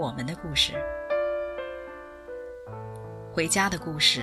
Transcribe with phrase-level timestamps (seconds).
[0.00, 0.72] 我们的故事，
[3.34, 4.22] 回家的故事，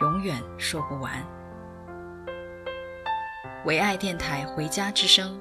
[0.00, 1.14] 永远说不完。
[3.64, 5.36] 唯爱电台《回家之声》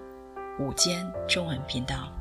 [0.65, 2.11] 午间中文频道，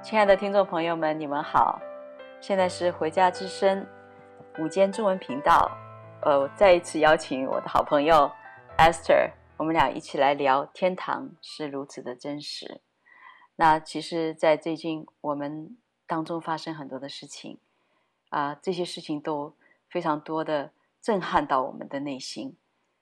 [0.00, 1.78] 亲爱的听众朋友们，你们好，
[2.40, 3.86] 现在是《回家之声》
[4.64, 5.70] 午间中文频道。
[6.22, 8.30] 呃，我再一次邀请我的好朋友
[8.78, 9.28] Esther。
[9.58, 12.80] 我们俩一起来聊天堂是如此的真实。
[13.56, 17.58] 那其实，在最近我们当中发生很多的事情，
[18.28, 19.56] 啊，这些事情都
[19.88, 20.70] 非常多的
[21.02, 22.56] 震撼到我们的内心。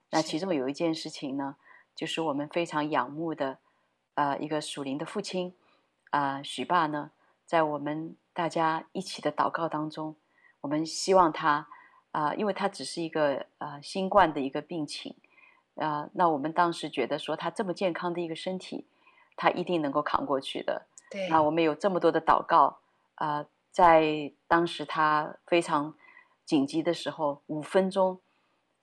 [0.09, 1.57] 那其中有一件事情呢，
[1.93, 3.59] 就是我们非常仰慕的，
[4.15, 5.53] 啊，一个属灵的父亲，
[6.09, 7.11] 啊，许爸呢，
[7.45, 10.15] 在我们大家一起的祷告当中，
[10.61, 11.67] 我们希望他，
[12.09, 15.15] 啊，因为他只是一个呃新冠的一个病情。
[15.77, 18.85] 啊、呃，那我们当时觉得说他这么健康的一个身体，
[19.35, 20.87] 他一定能够扛过去的。
[21.09, 22.79] 对，那我们有这么多的祷告，
[23.15, 25.93] 啊、呃，在当时他非常
[26.43, 28.19] 紧急的时候，五分钟，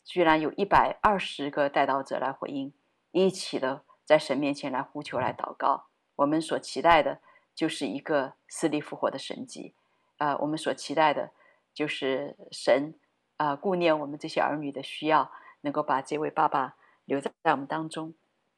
[0.05, 2.73] 居然有一百二十个带祷者来回应，
[3.11, 5.87] 一起的在神面前来呼求来祷告。
[6.17, 7.19] 我们所期待的
[7.55, 9.75] 就是一个死里复活的神迹，
[10.19, 11.33] 啊、呃，我们所期待的
[11.75, 12.95] 就是神
[13.37, 16.77] 啊、呃、顾念我们这些儿女的需要，能够把这位爸爸。
[17.05, 18.15] 留在在我们当中，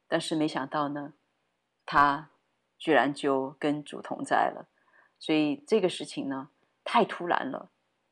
[0.07, 1.15] 但是没想到呢，
[1.85, 2.31] 他
[2.79, 4.69] 居然就跟主同在了，
[5.19, 6.51] 所以这个事情呢，
[6.85, 7.71] 太突然了，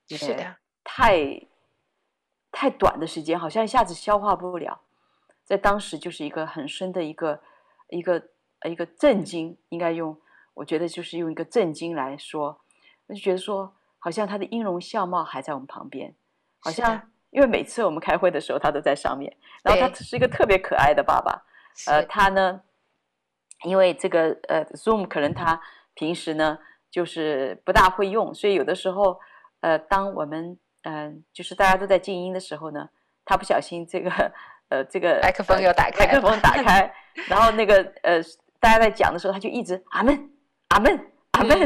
[0.09, 1.47] 是的，太
[2.51, 4.81] 太短的时间，好像一下子消化不了，
[5.45, 7.41] 在当时就是一个很深的一个
[7.89, 8.31] 一个
[8.65, 10.21] 一个震惊，应该用
[10.55, 12.61] 我觉得就是用一个震惊来说，
[13.07, 16.15] 我就觉得说，好像他的音容笑貌还在我们旁边，
[16.59, 17.11] 好像。
[17.35, 19.37] 因为每次我们开会的时候，他都在上面。
[19.65, 21.43] 然后他是一个特别可爱的爸爸。
[21.89, 22.61] 呃，他呢，
[23.65, 25.61] 因为这个呃，Zoom 可能他
[25.95, 26.57] 平时呢
[26.93, 29.19] 就是不大会用，所以有的时候，
[29.63, 32.89] 呃，当我们嗯、呃，就是大家都在静音的时候呢，
[33.25, 34.11] 他不小心这个
[34.69, 36.95] 呃这个麦克风又打开，麦克风打开，
[37.27, 38.23] 然后那个呃
[38.61, 40.31] 大家在讲的时候，他就一直阿门
[40.69, 41.59] 阿门阿门。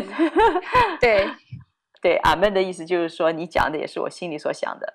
[0.99, 1.29] 对
[2.01, 4.95] 对，阿门的意思就是说你讲的也是我心里所想的。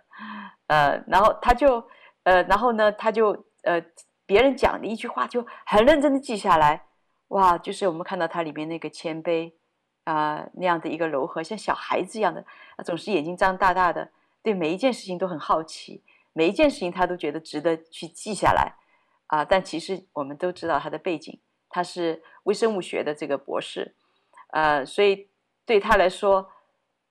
[0.73, 1.87] 呃，然后他就，
[2.23, 3.79] 呃，然后呢，他就，呃，
[4.25, 6.85] 别人讲的一句话就很认真的记下来，
[7.27, 9.53] 哇，就是我们看到他里面那个谦卑，
[10.05, 12.43] 啊、那样的一个柔和，像小孩子一样的，
[12.83, 14.09] 总是眼睛张大大的，
[14.41, 16.01] 对每一件事情都很好奇，
[16.33, 18.73] 每一件事情他都觉得值得去记下来，
[19.27, 23.93] 啊、但其实我们都知道他的背景，他是微生物学的这个博士，
[24.49, 25.27] 呃，所以
[25.67, 26.49] 对他来说，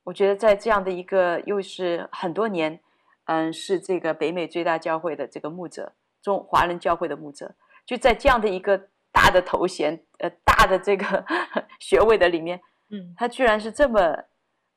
[0.03, 2.81] 我觉得在这样的一个又是很多年。
[3.27, 7.55] 嗯，是这个北美最大教会的这个牧者，中华人教会的牧者，
[7.87, 11.25] 就在这样的一个大的头衔，呃，大的这个
[11.79, 14.25] 学位的里面，嗯，他居然是这么，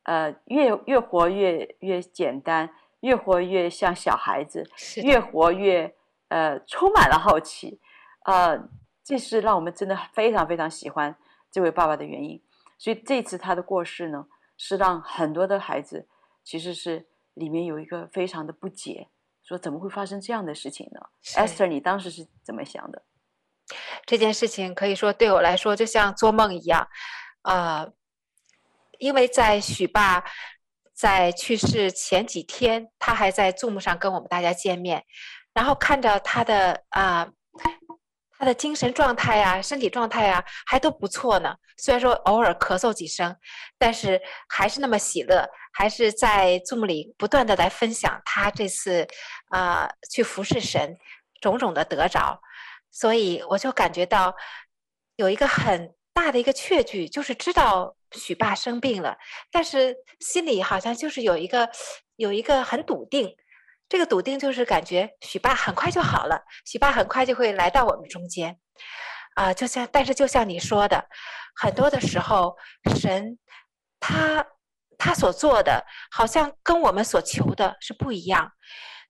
[0.03, 2.69] 呃，越越活越越简单，
[2.99, 4.63] 越活越像小孩子，
[5.01, 5.95] 越活越
[6.29, 7.79] 呃充满了好奇，
[8.19, 8.69] 啊、呃，
[9.03, 11.15] 这是让我们真的非常非常喜欢
[11.49, 12.39] 这位爸爸的原因。
[12.77, 16.07] 所以这次他的过世呢，是让很多的孩子
[16.43, 17.07] 其实是。
[17.35, 19.07] 里面有一个非常的不解，
[19.43, 20.99] 说怎么会发生这样的事情呢
[21.35, 23.03] ？Esther，你当时是怎么想的？
[24.05, 26.87] 这件事情可以说对我来说就像做梦一样，
[27.43, 27.93] 啊、呃，
[28.97, 30.23] 因为在许爸
[30.93, 35.05] 在去世前几天，他还在 Zoom 上跟我们大家见面，
[35.53, 37.21] 然后看着他的啊。
[37.21, 37.31] 呃
[38.37, 41.55] 他的精神状态啊，身体状态啊，还都不错呢。
[41.77, 43.35] 虽然说偶尔咳嗽几声，
[43.77, 49.07] 但是还是那么喜乐，还是在 Zoom 里不断的来分享他这次
[49.49, 50.97] 啊、去服侍神
[51.41, 52.41] 种种的得着。
[52.91, 54.33] 所以我就感觉到
[55.17, 59.17] 有一个很大的一个确据，就是知道许爸生病了，
[59.51, 61.69] 但是心里好像就是有一个
[62.15, 63.35] 有一个很笃定。
[63.87, 68.59] 这个笃定就是感觉许爸很快就好了，许爸很快就会来到我们中间，
[69.35, 71.07] 啊，就像但是就像你说的，
[71.55, 72.55] 很多的时候，
[72.99, 73.37] 神
[73.99, 74.45] 他
[74.97, 78.51] 他所做的好像跟我们所求的是不一样，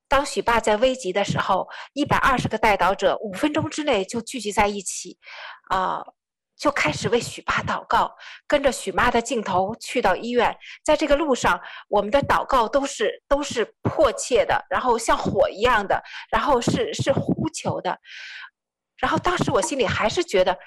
[0.07, 5.17] 当许爸在危急的时候，一百二十个代祷者五分钟之内就聚集在一起，
[5.69, 6.03] 啊、
[6.57, 8.15] 就开始为许爸祷告，
[8.47, 10.55] 跟着许妈的镜头去到医院。
[10.83, 11.59] 在这个路上，
[11.89, 17.99] 我们的祷告都是都是迫切的，然后像火一样的，然后是是呼求的。
[18.97, 20.57] 然后当时我心里还是觉得，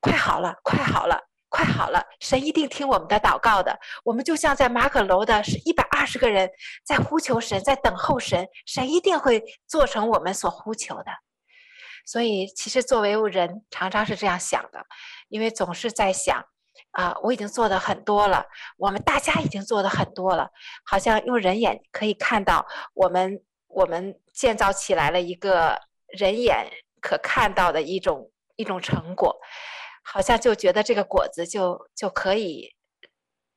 [0.00, 1.18] 快好了，快好了。
[1.50, 3.78] 快好了，神一定听我们的祷告的。
[4.02, 6.50] 我们就像在马可楼的是一百二十个人
[6.84, 11.12] 在呼求神，在等候神，神一定会做成我们所呼求的。
[12.04, 14.84] 所以，其实作为人，常常是这样想的，
[15.28, 16.44] 因为总是在想
[16.90, 18.46] 啊、我已经做的很多了，
[18.76, 20.50] 我们大家已经做的很多了，
[20.84, 26.70] 好像用人眼可以看到我们我们建造起来了一个人眼
[27.00, 29.36] 可看到的一种一种成果。
[30.06, 32.76] 好像就觉得这个果子就就可以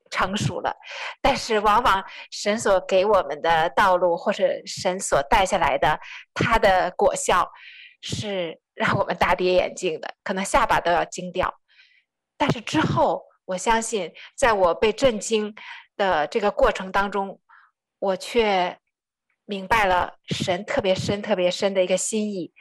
[0.10, 0.74] 成熟了，
[1.22, 6.00] 但是往往神所给我们的道路，或者神所带下来的，
[6.34, 7.52] 它的果效
[8.02, 11.54] 是 让我们大跌眼镜的，可能下巴都要惊掉。
[12.38, 15.56] 但是之后，我相信，在我被震惊
[15.96, 17.40] 的这个过程当中，
[18.00, 18.78] 我却
[19.46, 22.54] 明白了神特别深、特别深的一个心意。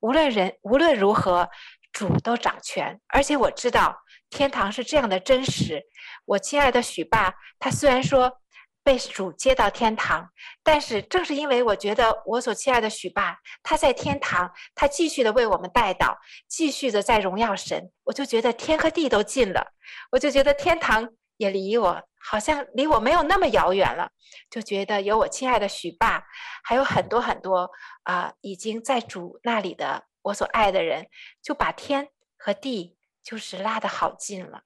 [0.00, 1.48] 无论人无论如何。
[1.92, 3.96] 主都掌权，而且我知道
[4.28, 5.82] 天堂是这样的真实。
[6.26, 8.38] 我亲爱的许爸，他虽然说
[8.86, 10.30] 被主接到天堂，
[10.62, 16.16] 但是正是因为我觉得我所亲爱的许爸他在天堂，他继续的为我们代祷，
[16.46, 19.72] 继续的在荣耀神，我就觉得天和地都近了，
[20.12, 24.08] 我就觉得天堂也离我好像离我没有那么遥远了，
[24.48, 26.22] 就觉得有我亲爱的许爸，
[26.62, 27.68] 还有很多很多
[28.04, 30.04] 啊、已经在主那里的。
[30.22, 31.06] 我所爱的人，
[31.40, 34.62] 就把天和地就是拉得好近了，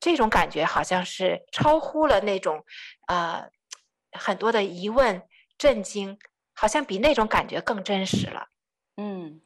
[0.00, 2.64] 这种感觉好像是超乎了那种，
[3.08, 3.50] 呃，
[4.12, 5.22] 很多的疑问、
[5.58, 6.18] 震惊，
[6.54, 8.48] 好像比那种感觉更真实了。
[8.96, 9.40] 嗯，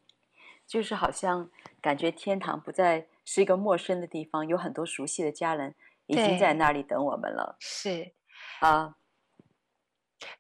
[0.67, 5.75] 就是好像感觉天堂不再是一个陌生的地方，有很多熟悉的家人
[6.07, 7.57] 已经在那里等我们了。
[7.61, 8.13] 是，
[8.61, 8.97] 啊。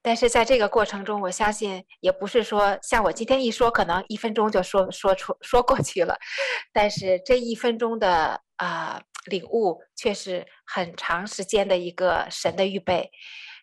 [0.00, 6.18] 但是在这个过程中，我相信也不是说像我今天一说，可能一分钟就说说出说过去了。
[6.72, 13.10] 但是这一分钟的啊、呃、领悟，却是很长时间的一个神的预备。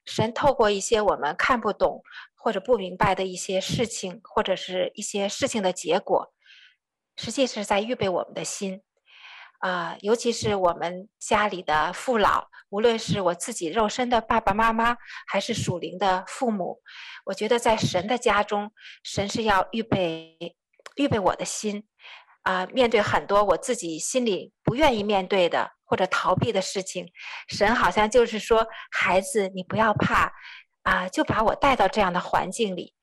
[0.05, 2.03] 神透过一些我们看不懂
[2.35, 6.33] 或者不明白的一些事情，或者是一些事情的结果，
[7.15, 8.81] 实际是在预备我们的心。
[9.59, 16.81] 啊、尤其是我们家里的父老，无论是我自己肉身的爸爸妈妈，还是属灵的父母，
[17.23, 18.73] 我觉得在神的家中，
[19.05, 20.57] 神是要预备
[20.97, 21.87] 预备我的心，
[22.41, 27.05] 啊、面对很多我自己心里不愿意面对的或者逃避的事情，
[27.49, 30.33] 神好像就是说，孩子，你不要怕，
[30.81, 32.95] 啊、呃，就把我带到这样的环境里，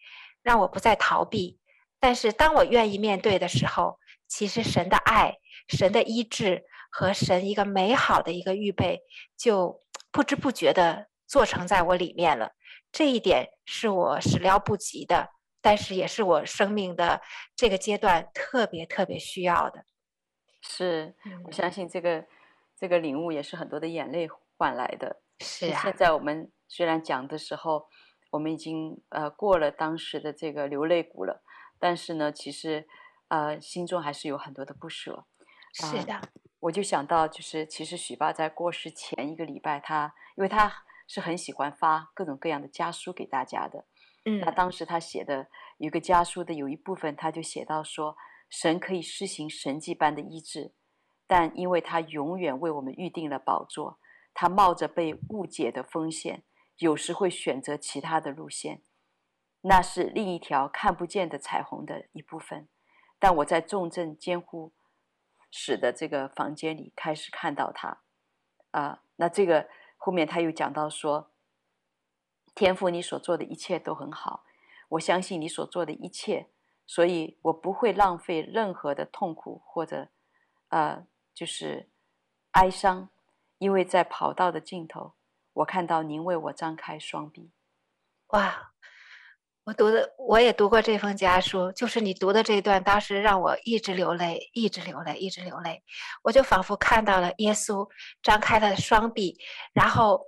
[0.42, 1.60] 让我不再逃避。
[2.00, 5.36] 但是当我愿意面对的时候，其实神的爱。
[5.68, 9.02] 神的医治和神一个美好的一个预备，
[9.38, 9.78] 就
[10.10, 12.50] 不知不觉的做成在我里面了。
[12.90, 15.28] 这一点是我始料不及的，
[15.62, 17.20] 但是也是我生命的
[17.54, 19.84] 这个阶段特别特别需要的。
[20.60, 22.26] 是，我相信这个
[22.80, 25.20] 这个领悟也是很多的眼泪换来的。
[25.40, 25.82] 是啊。
[25.82, 27.86] 现在我们虽然讲的时候，
[28.30, 31.42] 我们已经呃过了当时的这个流泪谷了，
[31.78, 32.88] 但是呢，其实
[33.28, 35.26] 呃心中还是有很多的不舍。
[35.72, 36.22] 是的，呃，
[36.60, 40.72] 我就想到，就是其实许爸在过世前一个礼拜，他因为他
[41.06, 43.84] 是很喜欢发各种各样的家书给大家的，
[44.24, 45.46] 嗯，那当时他写的
[45.78, 48.16] 有一个家书的有一部分，他就写到说，
[48.48, 50.72] 神可以施行神迹般的医治，
[51.30, 54.00] 但因为他永远为我们预定了宝座，
[54.34, 56.42] 他冒着被误解的风险，
[56.78, 58.82] 有时会选择其他的路线，
[59.60, 62.68] 那是另一条看不见的彩虹的一部分，
[63.20, 64.72] 但我在重症监护。
[65.52, 68.02] 室的这个房间里开始看到他，
[68.70, 71.32] 啊，那这个后面他又讲到说，
[72.54, 74.44] 天父，你所做的一切都很好，
[74.90, 76.46] 我相信你所做的一切，
[76.86, 80.10] 所以我不会浪费任何的痛苦或者，
[80.68, 81.88] 呃，就是
[82.52, 83.10] 哀伤，
[83.58, 85.14] 因为在跑道的尽头，
[85.52, 87.52] 我看到您为我张开双臂，
[88.28, 88.72] 哇。
[89.64, 95.84] 我读的，我也读过这封家书，就是你读的这一段，当时让我一直流泪，一直流泪，一直流泪。
[96.22, 97.86] 我就仿佛看到了耶稣
[98.22, 99.38] 张开他的双臂，
[99.74, 100.24] 然后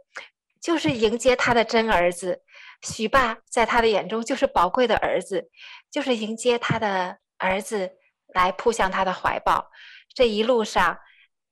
[0.61, 2.43] 就是迎接他的真儿子
[2.83, 5.51] 许爸，在他的眼中就是宝贵的儿子，
[5.91, 7.91] 就是迎接他的儿子
[8.35, 9.71] 来扑向他的怀抱。
[10.15, 10.99] 这一路上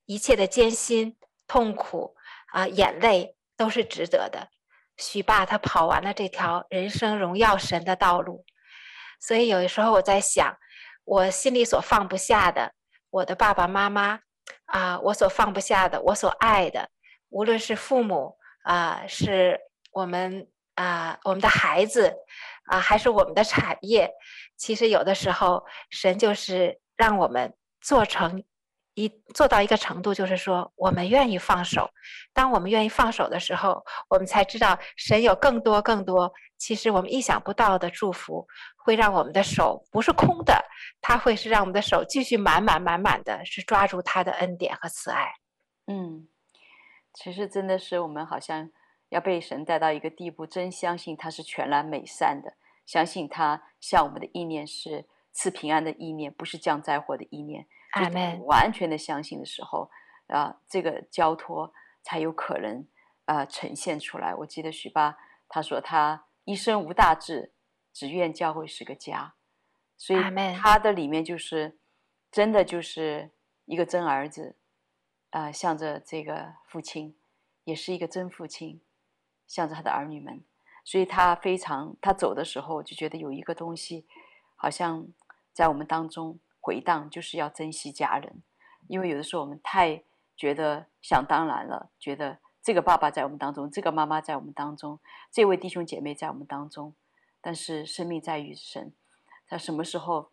[0.05, 2.15] 一切的艰辛、痛苦
[2.53, 4.49] 啊、眼泪都是值得的。
[4.97, 8.45] 许爸他跑完了这条人生荣耀神的道路，
[9.19, 10.57] 所以有的时候我在想，
[11.03, 12.73] 我心里所放不下的，
[13.09, 14.19] 我的爸爸妈妈
[14.65, 16.89] 啊，我所放不下的，我所爱的，
[17.29, 19.59] 无论是父母啊，是
[19.91, 22.15] 我们啊，我们的孩子
[22.65, 24.11] 啊，还是我们的产业，
[24.55, 28.43] 其实有的时候神就是让我们做成。
[28.93, 31.89] 一做到一个程度，就是说，我们愿意放手。
[32.33, 38.45] 当我们愿意放手的时候，我们才知道神有更多、更多，其实我们意想不到的祝福，
[38.75, 40.63] 会让我们的手不是空的，
[40.99, 45.31] 他会是让我们的手继续满满满满的，是抓住他的恩典和慈爱。
[45.87, 46.27] 嗯，
[47.13, 48.69] 其实真的是我们好像
[49.09, 52.53] 要被神带到一个地步，真相信他是全然美善的，
[52.85, 57.67] 相信他向我们的意念是赐平安的意念，不是降灾祸的意念。
[57.91, 58.43] 阿门。
[58.45, 59.89] 完全的相信的时候，
[60.27, 62.87] 啊，这个交托才有可能
[63.25, 64.33] 啊、呃、呈现出来。
[64.35, 65.17] 我记得许爸
[65.47, 67.53] 他说他一生无大志，
[67.93, 69.33] 只愿教会是个家。
[69.97, 70.19] 所以
[70.55, 71.77] 他的里面就是
[72.31, 73.31] 真的就是
[73.65, 74.55] 一个真儿子，
[75.29, 77.15] 啊、呃，向着这个父亲，
[77.65, 78.81] 也是一个真父亲，
[79.45, 80.43] 向着他的儿女们。
[80.83, 84.07] 所以他非常，他走的时候就觉得有一个东西，
[84.55, 85.07] 好像
[85.53, 86.39] 在我们当中。
[86.61, 88.43] 回荡就是要珍惜家人，
[88.87, 90.03] 因为有的时候我们太
[90.37, 94.99] 觉得想当然了，觉得这个爸爸在我们当中，这个妈妈在我们当中，
[95.31, 96.93] 这位弟兄姐妹在我们当中，
[97.41, 98.93] 但是生命在于神，
[99.47, 100.29] 他什么时候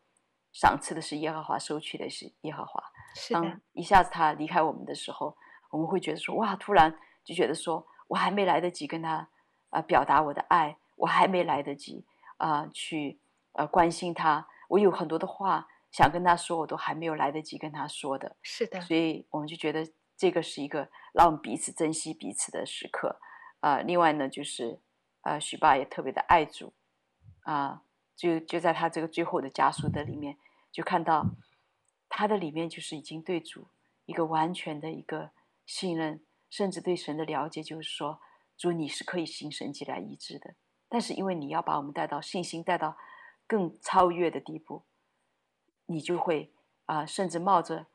[0.53, 2.83] 赏赐的是耶和华，收取的是耶和华。
[3.31, 5.35] 当一下子他离开我们的时候，
[5.71, 6.95] 我们会觉得说哇，突然
[7.25, 9.29] 就觉得说我还没来得及跟他啊、
[9.71, 12.05] 呃、表达我的爱，我还没来得及
[12.37, 13.19] 啊、呃、去
[13.53, 15.67] 呃关心他，我有很多的话。
[15.91, 18.37] 想跟他说，我都还没有来得及跟他说的。
[18.43, 23.21] 是的，所以我们就觉得这个是一个让我们彼此珍惜彼此的时刻。
[23.61, 24.81] 啊、呃，另外呢，就是
[25.23, 26.73] 呃，许爸也特别的爱主，
[27.41, 27.83] 啊、呃，
[28.15, 30.39] 就就在他这个最后的家书的里面，
[30.71, 31.27] 就看到
[32.09, 33.69] 他的里面就是已经对主
[34.07, 35.31] 一个完全的一个
[35.67, 38.21] 信任，甚至对神的了解，就是说，
[38.57, 40.55] 主你是可以行神迹来医治的，
[40.89, 42.97] 但是因为你要把我们带到信心带到
[43.47, 44.85] 更超越的地步。
[45.89, 46.53] 你就会
[46.85, 47.87] 啊、甚至冒着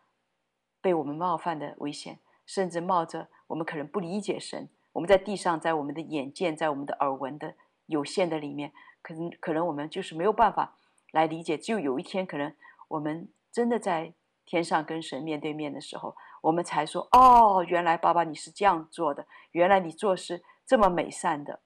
[0.82, 4.70] 被我们冒犯的危险，甚至冒着我们可能不理解神。
[4.92, 7.56] 我们在地上，在我们的眼见，在我们的耳闻的
[7.88, 8.72] 有限的里面，
[9.02, 10.78] 可能可能我们就是没有办法
[11.12, 11.58] 来理解。
[11.58, 12.54] 只有有一天，可能
[12.90, 14.14] 我们真的在
[14.46, 21.62] 天上跟神面对面的时候，我们才说：“哦，原来爸爸你是这样做的，原来你做事这么美善的。”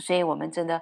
[0.00, 0.80] 所以，我们真的，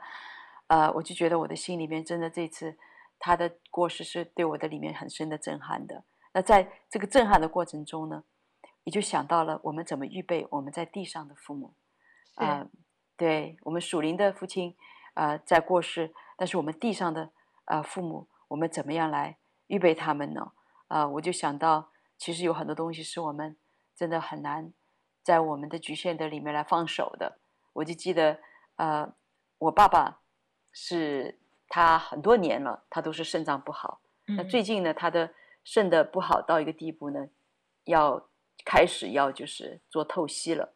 [0.69, 2.79] 呃，我就觉得我的心里面真的这次。
[3.25, 6.03] 他的过世是对我的里面很深的震撼的。
[6.33, 8.25] 那在这个震撼的过程中呢，
[8.83, 11.77] 也就想到了我们怎么预备我们在地上的父母。
[12.35, 12.71] 啊、呃，
[13.17, 14.77] 对我们属灵的父亲，
[15.15, 17.31] 啊、呃，在过世，但是我们地上的
[17.65, 19.39] 啊、呃、父母，我们怎么样来
[19.69, 20.51] 预备他们呢？
[20.89, 23.57] 啊、呃，我就想到，其实有很多东西是我们
[23.95, 24.73] 真的很难
[25.23, 27.39] 在我们的局限的里面来放手的。
[27.75, 28.41] 我就记得，
[28.75, 29.15] 呃，
[29.59, 30.23] 我爸爸
[30.73, 31.39] 是。
[31.75, 34.03] 他很多年了，他都是肾脏不好。
[34.27, 35.33] 那最近呢，他的
[35.65, 37.29] 肾的不好到一个地步呢，
[37.85, 38.29] 要
[38.63, 40.75] 开始要就是做透析了。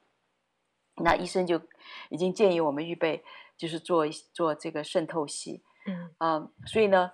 [0.95, 1.61] 那医生就
[2.09, 3.23] 已经建议我们预备，
[3.59, 5.63] 就是做做这个肾透析。
[5.85, 7.13] 嗯啊，所以呢，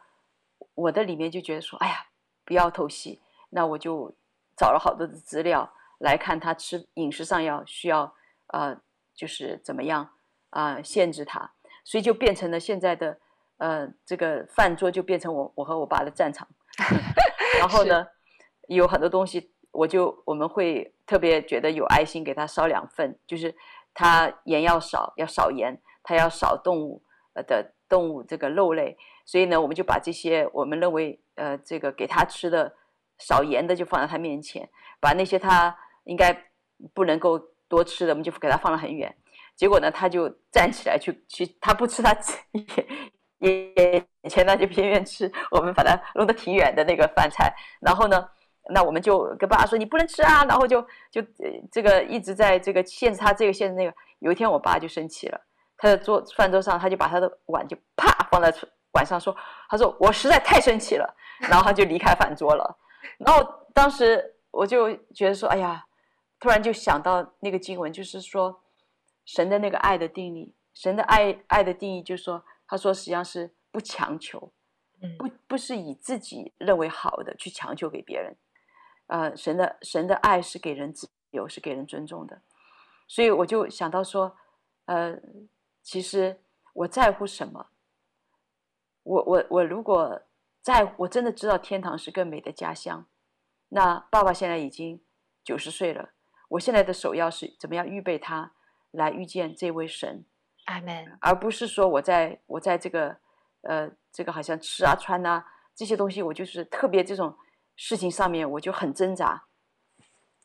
[0.75, 2.07] 我的里面就觉得说，哎呀，
[2.45, 3.21] 不要透析。
[3.51, 4.15] 那我就
[4.57, 8.15] 找了好多的资料来看他吃饮食上要需要
[8.47, 8.81] 呃，
[9.13, 10.09] 就是怎么样
[10.51, 13.19] 啊、呃，限制他，所以就变成了现在的。
[13.59, 16.49] 呃，这个饭桌就变成我我和我爸的战场，
[17.59, 18.07] 然后呢，
[18.69, 23.55] 有很多东西，我就我们会特别觉得有爱心，给他烧两份，就是
[23.95, 27.03] 他盐要少，要少盐，他要少动物
[27.35, 32.75] 呃的动物这个肉类，所以呢，我们就把这些我们认为呃这个给他吃的
[33.19, 34.69] 少盐的就放在他面前，
[34.99, 36.51] 把那些他应该
[36.93, 39.15] 不能够多吃的，我们就给他放得很远，
[39.55, 42.13] 结果呢，他就站起来去去，他不吃他
[43.43, 48.29] 以前呢就偏愿吃，我们把它弄得挺远的那个饭菜，然后呢，
[48.71, 50.81] 那我们就跟爸爸说你不能吃啊，然后就
[51.11, 51.21] 就
[51.73, 53.93] 这个一直在这个限制他这个限制那个。
[54.21, 55.41] 有一天我爸就生气了，
[55.77, 58.55] 他在桌饭桌上他就把他的碗就啪放在
[58.93, 59.37] 碗上说，
[59.69, 62.79] 他说我实在太生气了，然后他就离开饭桌了。
[63.19, 63.45] 然后
[63.75, 65.85] 当时我就觉得说，哎呀，
[66.39, 68.63] 突然就想到那个经文，就是说
[69.25, 72.45] 神的那个爱的定义，神的爱爱的定义就是说。
[72.73, 74.51] 他说：“实际上是不强求，
[75.19, 78.35] 不不是以自己认为好的去强求给别人。
[79.09, 82.41] 呃，神的神的爱是给人自由，是给人尊重的。
[83.07, 84.39] 所以我就想到说，
[84.87, 85.21] 呃，
[85.83, 86.41] 其实
[86.73, 87.67] 我在乎什么，
[89.03, 90.23] 我我我如果
[90.63, 93.07] 在我真的知道天堂是更美的家乡，
[93.69, 95.05] 那爸爸现在已经
[95.45, 96.13] 九十岁了，
[96.49, 98.55] 我现在的首要是怎么样预备他
[98.91, 100.25] 来遇见这位神，
[100.65, 103.17] 阿门，而不是说我在我在这个
[103.63, 107.37] 呃这个好像吃啊穿啊这些东西，我就是特别这种
[107.77, 109.45] 事情上面我就很挣扎。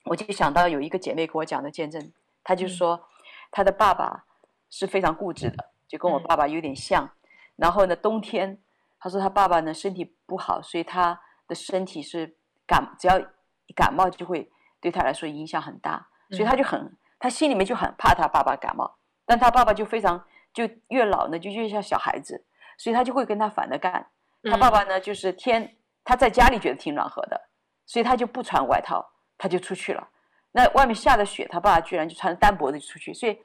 [0.06, 2.12] 我就想到有一个姐妹给我讲的见证，
[2.44, 3.08] 她就说
[3.52, 4.26] 她的爸爸
[4.70, 7.06] 是非常固执的，就跟我爸爸有点像。
[7.06, 7.12] 嗯、
[7.58, 8.58] 然后呢，冬天
[9.00, 18.98] 她说她爸爸呢身体不好，所以他的身体是感只要一感冒就会对他来说影响很大，所以他就很他心里面就很怕他爸爸感冒。
[19.28, 22.44] 但他爸爸就非常就越老呢就越像小孩子，
[22.80, 24.08] 所以他就会跟他反着干。
[24.50, 27.40] 他爸爸呢就是天他在家里觉得挺暖和的，
[27.86, 29.14] 所以他就不穿外套。
[29.40, 30.08] 他就出去了，
[30.54, 33.40] 那外面下着雪，他爸居然就穿着单薄的就出去，所以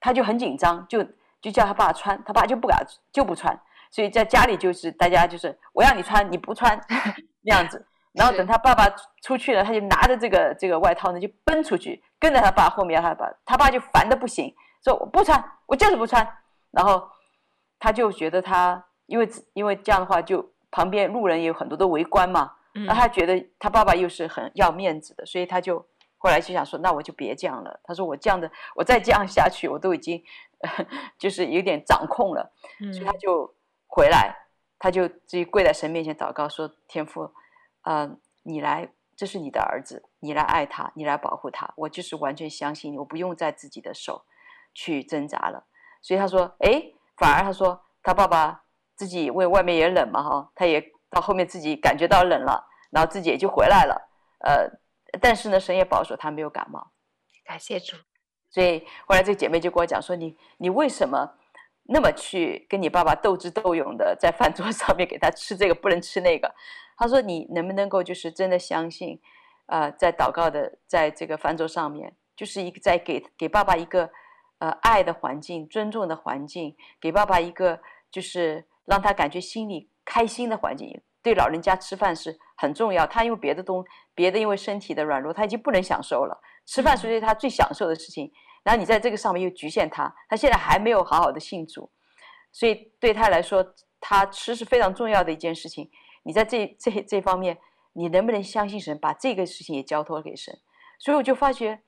[0.00, 1.00] 他就很紧张，就
[1.40, 3.56] 就叫他爸穿，他爸就不敢就不穿，
[3.88, 6.76] 所以在家里就是大家就是我让你穿你不穿
[7.42, 8.92] 那样子，然后等他爸爸
[9.22, 16.26] 出去了，他就拿着这个这个外套呢就奔出去，跟在他爸后面，他爸他爸就烦的不行，说我不穿，我就是不穿，
[16.70, 17.08] 然后
[17.78, 22.56] 他就觉得他因为因为这样的话就旁边路人也有很多都围观嘛。
[22.86, 25.78] 那他觉得他爸爸又是很要面子的，所以他就
[26.16, 27.80] 后来就想说，那我就别这样了。
[27.84, 30.24] 他说我这样的，我再这样下去，我都已经
[31.18, 32.50] 就是有点掌控了。
[32.78, 33.54] 所以他就
[33.86, 34.34] 回来，
[34.78, 37.30] 他就自己跪在神面前祷告说：“天父，
[37.82, 38.10] 呃，
[38.44, 41.70] 你来，这是你的儿子，你来爱他，你来保护他。
[41.76, 44.24] 我就是完全相信你，我不用在自己的手
[44.74, 45.66] 去挣扎了。”
[46.02, 46.82] 所以他说：“哎，
[47.16, 50.82] 反而他说他爸爸自己因为外面也冷嘛，哈，他也。”
[51.14, 54.08] 到后面自己感觉到冷了，然后自己也就回来了。
[54.38, 54.66] 呃，
[55.20, 56.90] 但是呢，神也保守他没有感冒，
[57.44, 57.98] 感谢主。
[58.48, 61.34] 所以后来这个姐妹就跟我讲说：“你你为什么
[61.82, 66.50] 那么去跟你爸爸斗智斗勇的在饭桌上面给他吃这个不能吃那个？”
[66.96, 69.20] 他说：“你能不能够就是真的相信，
[69.66, 74.10] 呃，在祷告的在这个饭桌上面，就是一个在给给爸爸一个
[74.62, 83.06] 呃爱的环境、尊重的环境，给爸爸一个就是让他感觉心里。”开心的环境，对老人家吃饭是很重要。
[83.06, 83.84] 他因为别的东，
[84.16, 86.36] 别的因为身体的软弱，他已经不能享受了。
[86.66, 88.30] 吃饭是他最享受的事情。
[88.64, 91.88] 然后你在这个上面又局限他，他现在还没有好好的信主，
[92.50, 93.64] 所以对他来说，
[94.00, 95.88] 他吃是非常重要的一件事情。
[96.24, 97.56] 你在这这这方面，
[97.92, 100.52] 你能不能相信神，把这个事情也交托给神？
[100.98, 101.80] 所以我就发觉，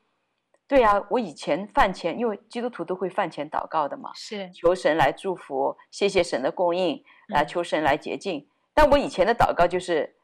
[0.75, 7.03] 对啊，我以前饭前，因为基督徒都会饭前祷告的嘛，是求神来祝福，谢谢神的供应。
[7.29, 10.15] 来求神来洁净，但我以前的祷告就是，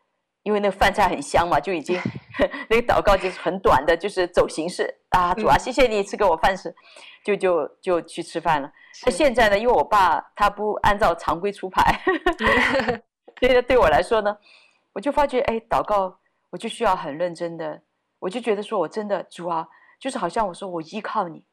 [0.42, 1.98] 因为那个饭菜很香嘛，就已经
[2.68, 6.74] 那个祷告就是很短的，就是走形式啊，主啊，谢谢你赐给我饭吃，
[7.24, 8.70] 就就就去吃饭了。
[9.06, 11.98] 那现在呢，因为我爸他不按照常规出牌，
[13.40, 14.36] 所以对我来说呢，
[14.92, 16.18] 我就发觉哎，祷告
[16.50, 17.80] 我就需要很认真的，
[18.18, 19.66] 我就觉得说我真的主啊，
[20.00, 21.44] 就是好像我说我依靠你，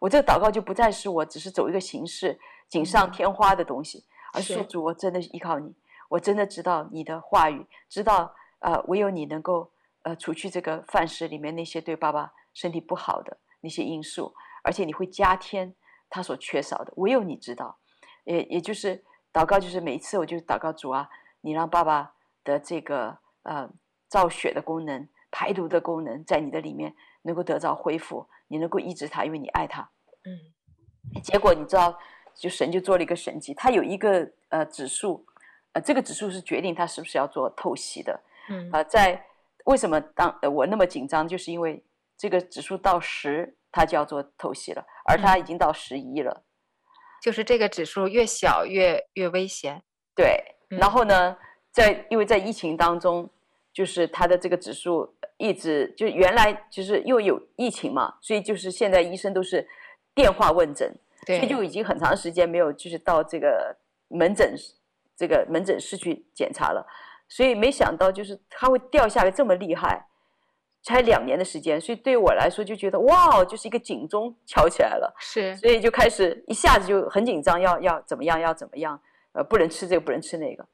[0.00, 4.06] 我这个祷告就不再是我只是走一个形式锦上添花的东西。
[4.32, 5.74] 而是主，我真的依靠你，
[6.08, 14.32] 我真的知道你的话语，知道呃，唯有你能够呃，除去这个饭食里面那些对爸爸身体不好的那些因素，
[14.62, 15.74] 而且你会加添
[16.08, 17.76] 他所缺少的，唯有你知道。
[18.22, 21.10] 也也就是祷告，就是每一次我就祷告主啊，
[21.40, 22.12] 你让爸爸
[22.44, 23.68] 的这个呃
[24.06, 29.90] 造血的功能、排毒的功能，在你的里面能够得到恢复，你能够医治他，因为你爱他。
[30.24, 31.98] 嗯，结果你知道。
[32.32, 35.26] 就神就做了一个神迹，他有一个呃指数，
[35.72, 38.18] 呃这个指数是决定他是不是要做透析的。
[38.48, 39.26] 嗯啊、呃，在
[39.64, 41.84] 为什么当呃我那么紧张，就是因为
[42.16, 46.44] 这个指数到十，他就要做透析了，而他已经到十一了。
[47.20, 49.82] 就是这个指数越小越越危险。
[50.14, 51.36] 对，然后呢，
[51.72, 53.28] 在因为在疫情当中，
[53.72, 59.68] 就是他的这个指数一直就原来就是又有疫情嘛，所以就是现在医生都是
[60.14, 60.94] 电话问诊。
[61.26, 63.76] 所以就已经很长时间没有，就是到这个
[64.08, 64.54] 门诊，
[65.14, 66.84] 这个门诊室去检查了。
[67.28, 70.06] 所以没想到，就是它会掉下来这么厉害，
[70.82, 71.78] 才两年的时间。
[71.78, 75.14] 所以对我来说，就觉得哇，就是一个警钟敲起来了。
[75.20, 78.98] 是，所以就开始一下子就很紧张，要要怎么样，要怎么样，
[79.32, 80.66] 呃，不能吃这个，不能吃那个。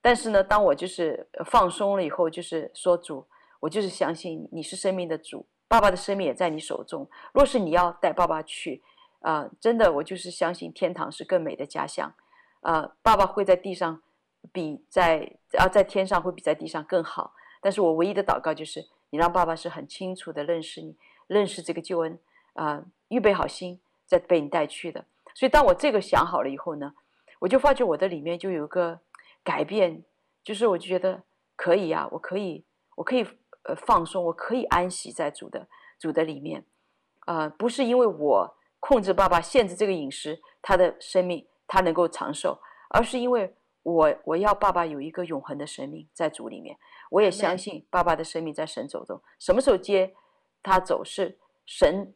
[0.00, 3.26] 但是呢，当我就是放松了以后，就是说主，
[3.60, 7.08] 我就是相信你是生命的主，爸爸的生命也在你手中。
[7.32, 8.82] 若是你要带爸爸去。
[9.22, 12.10] 啊、呃，真的，我就是相信天堂是更美的家乡。
[12.62, 14.00] 啊、爸爸会在地上
[14.50, 17.34] 比在啊在天上会比在地上更好。
[17.60, 22.18] 但是我唯一的祷告就是，你让爸爸是很清楚的认识你，认识这个救恩
[22.54, 25.04] 啊、预备好心再被你带去的。
[25.34, 26.94] 所以当我这个想好了以后呢，
[27.40, 28.98] 我就发觉我的里面就有一个
[29.42, 30.04] 改变，
[30.42, 31.22] 就是我就觉得
[31.56, 32.64] 可以啊，我可以，
[32.96, 33.26] 我可以
[33.64, 36.66] 呃放松，我可以安息在主的主的里面，
[37.20, 46.76] 啊、呃，不是因为我控制爸爸限制这个饮食，他的生命他能够长寿，而是因为我我要爸爸有一个永恒的生命在主里面，
[47.10, 50.14] 我也相信爸爸的生命在神手中，什么时候接
[50.62, 52.14] 他走是神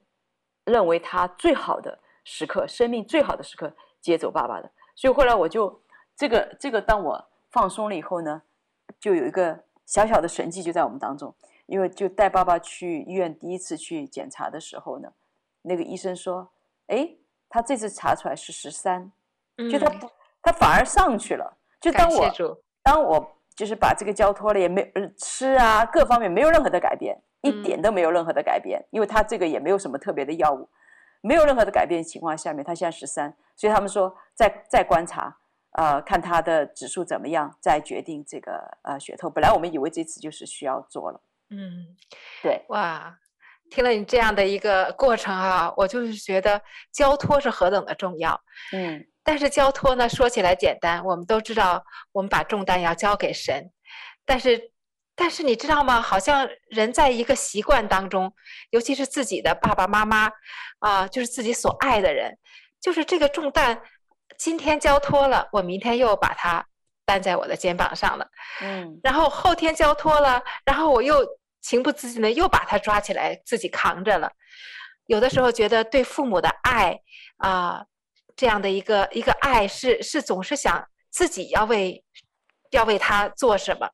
[0.65, 4.71] 认为他最好的时刻，生命最好的时刻接走爸爸的。
[4.95, 5.83] 所以后来我就
[6.17, 8.43] 这个这个，当我放松了以后呢，
[9.01, 11.35] 就有一个小小的神迹就在我们当中。
[11.67, 15.11] 因为就带爸爸去医院第一次去检查的时候呢，
[15.63, 16.47] 那个医生说
[16.89, 17.09] ：“哎，
[17.49, 19.11] 他这次查出来是十三，
[19.73, 20.07] 就他不，
[20.43, 21.57] 他反而上去了。
[21.81, 22.31] 就当我
[22.83, 30.69] 当我就是把这个交托了，也没吃啊，各方面没有任何的改变，一点都没有任何的改变，因为他这个也没有什么特别的药物。”
[31.23, 35.35] 没有任何的改变情况下面，他现在十三，所以他们说再再观察，
[35.75, 39.31] 呃，看他的指数怎么样，再决定这个呃血透。
[39.31, 41.95] 本来我们以为这次就是需要做了，嗯，
[42.43, 43.17] 对，哇，
[43.71, 46.61] 听了你这样的一个过程啊，我就是觉得
[46.93, 48.41] 交托是何等的重要，
[48.73, 53.71] 嗯，但是交托呢，说起来简单，我们都知道，我们把重担要交给神，
[54.25, 54.73] 但是。
[55.17, 56.03] 但是你知道吗？
[56.03, 58.35] 好像人在一个习惯当中，
[58.71, 60.27] 尤其是自己的爸爸妈妈，
[60.81, 62.37] 啊、呃，就是自己所爱的人，
[62.81, 63.81] 就是这个重担，
[64.39, 66.67] 今天交托了，我明天又把它
[67.05, 68.29] 担在我的肩膀上了，
[68.61, 71.27] 嗯，然后后天交托了，然后我又
[71.61, 74.31] 情不自禁的又把它抓起来自己扛着了。
[75.07, 76.99] 有的时候觉得对父母的爱
[77.37, 77.87] 啊、呃，
[78.37, 82.03] 这样的一个一个爱是是总是想自己要为
[82.71, 83.89] 要为他做什么。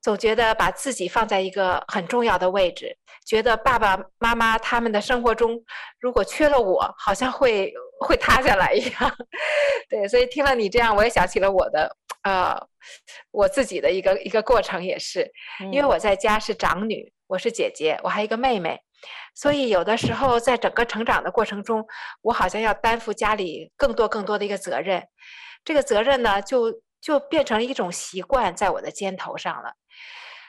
[0.00, 5.62] 总觉得把自己放在一个很重要的位置，觉得爸爸妈妈他们的生活中，
[6.00, 9.16] 如果缺了我，好像会会塌下来一样。
[9.88, 12.56] 对，所以听了你这样，我也想起了我的呃，
[13.30, 15.30] 我自己的一个一个过程也是，
[15.70, 18.80] 因为我在家是长女，我是姐姐，我还有一个妹妹，
[19.34, 21.86] 所以有的时候在整个成长的过程中，
[22.22, 25.06] 我好像要担负家里更多更多的一个责任，
[25.64, 29.74] 这个责任呢，就就变成一种习惯在我的肩头上了。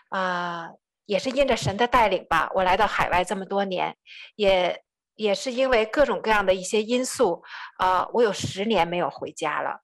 [0.10, 0.70] 啊、呃，
[1.06, 3.96] 也是因着神的带领吧，我来到海外这么多年，
[4.36, 4.84] 也
[5.16, 7.44] 也是因为各种各样的一些因素，
[7.78, 9.82] 啊、呃，我有十年没有回家了。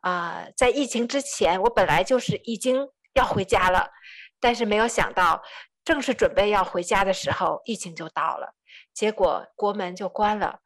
[0.00, 3.90] 啊、呃，在疫情之前，我本来就是已经要回家了，
[4.40, 5.42] 但是没有想到，
[5.84, 8.54] 正是准备要回家的时候，疫情就到了，
[8.92, 10.58] 结果国门就关了，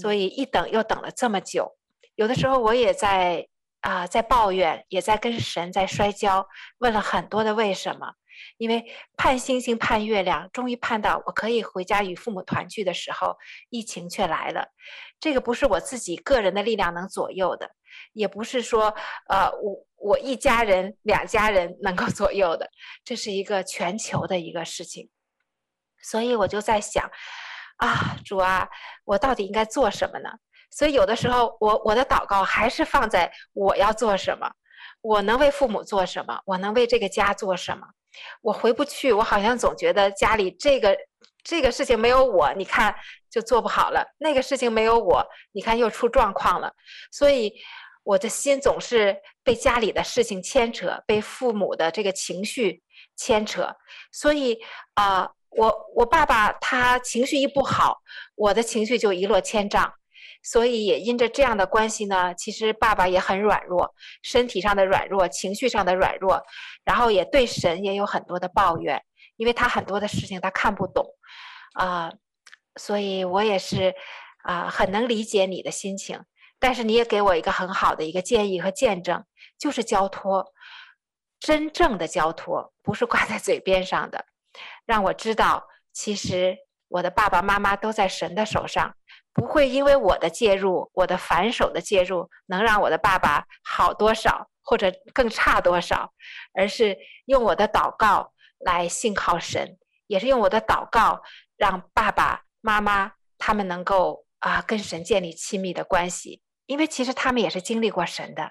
[0.00, 1.76] 所以一等又等了这么久。
[2.14, 3.48] 有的时候我也在。
[3.80, 6.48] 啊、呃，在抱怨，也在跟神在摔跤，
[6.78, 8.14] 问了很多的为什么。
[8.56, 8.84] 因为
[9.16, 13.36] 盼星星盼月亮，终于盼到我可以回家与父母团聚的时候，
[13.70, 14.68] 疫情却来了。
[15.20, 17.70] 这个不是我自己个人的力量能左右的，
[18.12, 18.94] 也不是说
[19.28, 22.70] 呃我我一家人两家人能够左右的，
[23.04, 25.10] 这是一个全球的一个事情。
[26.00, 27.10] 所以我就在想，
[27.78, 28.68] 啊，主啊，
[29.04, 30.30] 我到底应该做什么呢？
[30.70, 34.48] 所以有的时候我，我的祷告还是放在我要做什么，
[35.00, 37.88] 我能为父母做什么，我能为这个家做什么。
[38.42, 40.96] 我回不去，我好像总觉得家里这个
[41.42, 42.94] 这个事情没有我，你看
[43.30, 46.72] 就做不好了；那个事情没有我，你看又出状况了。
[47.10, 47.52] 所以
[48.02, 52.82] 我的心总是被家里的事情牵扯，被父母的这个情绪
[53.16, 53.74] 牵扯。
[54.12, 54.58] 所以
[54.94, 57.98] 啊、我我爸爸他情绪一不好，
[58.34, 59.92] 我的情绪就一落千丈。
[60.50, 66.42] 所以也因着这样的关系呢，其实爸爸也很软弱，身体上的软弱，情绪上的软弱，
[66.84, 69.04] 然后也对神也有很多的抱怨，
[69.36, 71.04] 因为他很多的事情他看不懂，
[71.74, 72.10] 啊、
[72.76, 73.94] 所以我也是
[74.42, 76.18] 啊、很能理解你的心情。
[76.58, 79.22] 但是你也给我一个很好的一个建议和见证，
[79.58, 80.54] 就是交托，
[81.38, 84.24] 真正的交托，不是挂在嘴边上的，
[84.86, 86.56] 让我知道，其实
[86.88, 88.94] 我的爸爸妈妈都在神的手上。
[89.38, 96.12] 不会因为我的介入，我的反手的介入，能让我的爸爸好多少，或者更差多少，
[96.54, 101.22] 而是用我的祷告来信靠神，也是用我的祷告
[101.56, 108.50] 让爸爸妈妈他们能够啊跟神建立亲密的关系，因为其实他们也是经历过神的，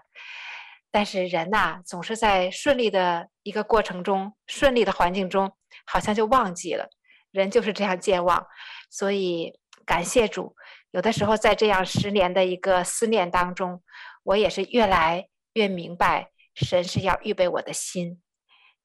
[0.89, 5.51] 但是人呐，总是在顺利的一个过程中，顺利的环境中，
[5.85, 6.87] 好像就忘记了，
[7.31, 8.47] 人就是这样健忘，
[8.89, 10.55] 所以感谢主。
[10.91, 13.83] 有的时候，在这样十年的一个思念当中，
[14.23, 18.21] 我也是越来越明白，神是要预备我的心，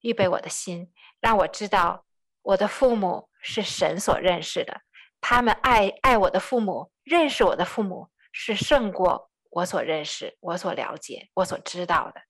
[0.00, 2.04] 预备我的心，让我知道
[2.42, 4.80] 我的父母是神所认识的，
[5.20, 12.20] 他们爱爱我的父母，认识我的父母是胜过我所认识、我所了解、我所知道的。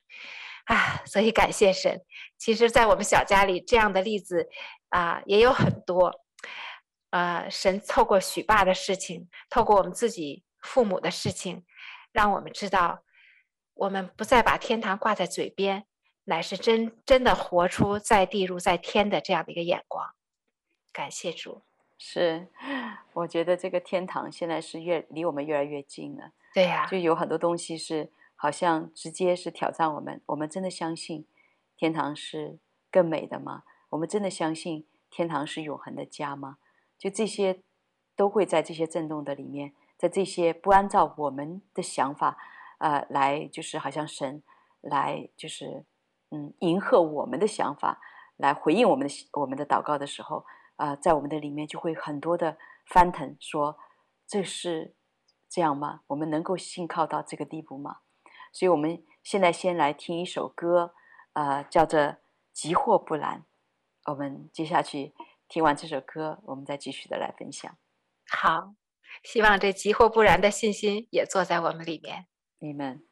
[0.66, 2.02] 啊，所以感谢神。
[2.38, 4.48] 其实，在我们小家里，这样的例子
[4.90, 6.21] 啊也有很多。
[7.12, 11.62] 呃，神透过许爸的事情，透过我们自己父母的事情，
[12.10, 13.02] 让我们知道，
[13.74, 15.84] 我们不再把天堂挂在嘴边，
[16.24, 20.14] 乃是真真的活出在地如在天的这样的一个眼光。
[20.90, 21.60] 感谢主。
[21.98, 22.48] 是，
[23.12, 26.32] 我觉得这个天堂现在是越离我们越来越近了。
[26.54, 30.22] 对呀、啊，就有很多东西是好像直接是挑战我们。
[30.26, 31.26] 我们真的相信
[31.76, 32.58] 天堂是
[32.90, 33.64] 更美的吗？
[33.90, 36.56] 我们真的相信天堂是永恒的家吗？
[37.02, 37.64] 就这些
[38.14, 42.38] 都会在这些震动的里面，在这些不按照我们的想法，
[42.78, 44.40] 呃，来就是好像神
[44.80, 45.84] 来就是
[46.30, 48.00] 嗯迎合我们的想法，
[48.36, 53.76] 来回应我们的我们的祷告的时候，啊、呃，在我们的里面就会很多的翻腾，说
[54.24, 54.94] 这是
[55.48, 56.02] 这样吗？
[56.06, 57.96] 我们能够信靠到这个地步吗？
[58.52, 60.94] 所以，我们现在先来听一首歌，
[61.32, 61.98] 呃，叫做
[62.52, 63.40] 《急祸不难》，
[64.12, 65.12] 我们接下去。
[65.52, 67.76] 听完这首歌，我们再继续的来分享。
[68.26, 68.74] 好，
[69.22, 72.24] 希望这急或不然的信心也坐在我们里面。
[72.58, 73.06] 你们。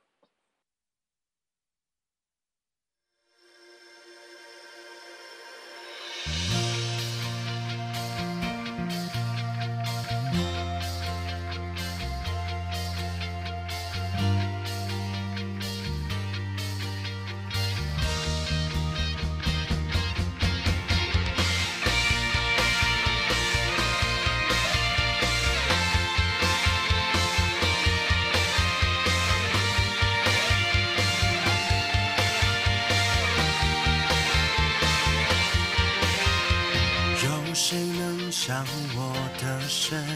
[39.90, 40.06] 神，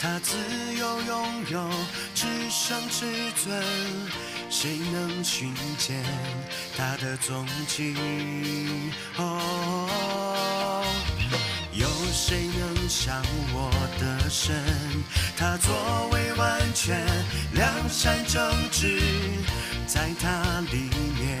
[0.00, 0.38] 他自
[0.74, 1.70] 由拥有，
[2.14, 3.62] 至圣至尊，
[4.48, 6.02] 谁能寻见
[6.74, 7.94] 他的踪迹？
[9.18, 10.82] 哦，
[11.74, 13.22] 有谁能像
[13.52, 13.70] 我
[14.00, 14.64] 的神？
[15.36, 17.04] 他作为完全，
[17.52, 18.98] 良善正直，
[19.86, 20.88] 在他里
[21.20, 21.38] 面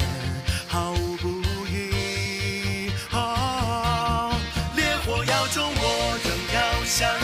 [0.68, 1.28] 毫无不
[1.70, 2.90] 义。
[3.12, 4.36] 哦，
[4.76, 6.02] 烈火要中我。
[6.84, 7.21] 相信我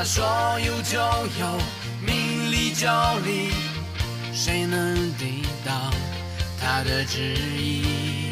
[0.00, 0.24] 他说
[0.60, 0.98] 有就
[1.38, 1.58] 有，
[2.00, 2.88] 命立就
[3.22, 3.52] 立，
[4.32, 5.92] 谁能抵挡
[6.58, 8.30] 他的旨意？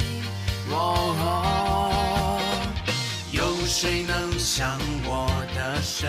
[0.70, 2.40] 哦，
[3.33, 6.09] 有谁能像我的神？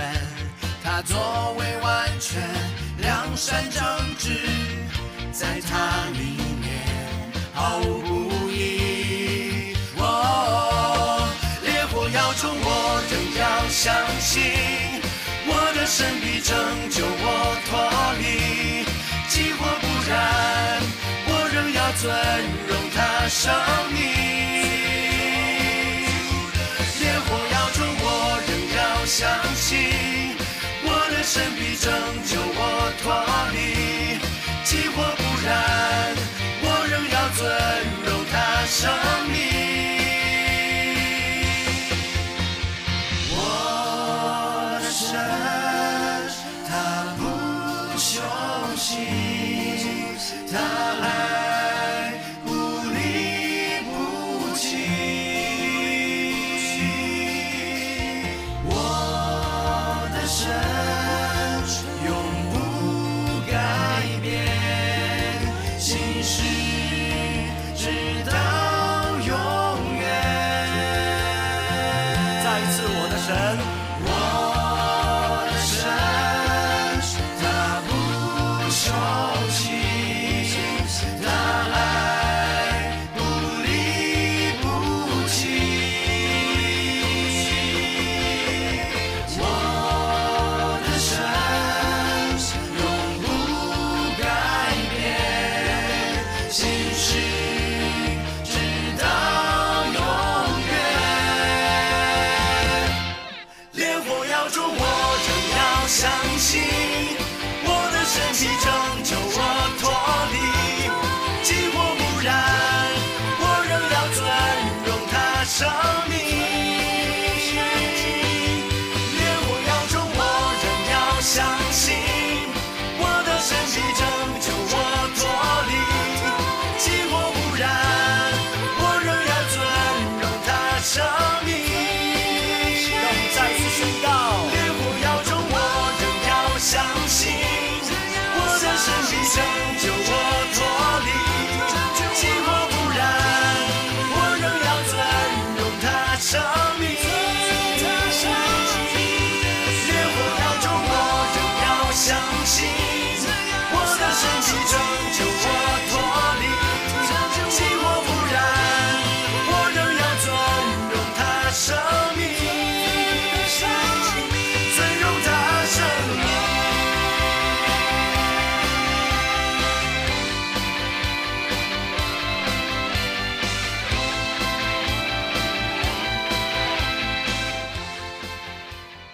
[0.82, 2.42] 他作为完全，
[3.00, 3.84] 良善正
[4.18, 4.40] 直，
[5.34, 6.88] 在他里面
[7.54, 9.76] 毫无不义。
[9.98, 11.28] 哦，
[11.64, 14.99] 烈火要冲，我仍要相信。
[15.90, 16.56] 神必拯
[16.92, 17.74] 救我脱
[18.20, 18.86] 离，
[19.28, 20.14] 急火不燃，
[21.26, 22.06] 我仍要尊
[22.68, 23.52] 荣他生
[23.92, 23.98] 命。
[27.00, 28.06] 烈火要中，我
[28.48, 30.38] 仍要相信，
[30.84, 31.92] 我的神必拯
[32.24, 33.10] 救我脱
[33.52, 33.58] 离，
[34.64, 35.50] 急火不燃，
[36.62, 37.42] 我仍要尊
[38.06, 38.78] 荣他生
[39.32, 39.69] 命。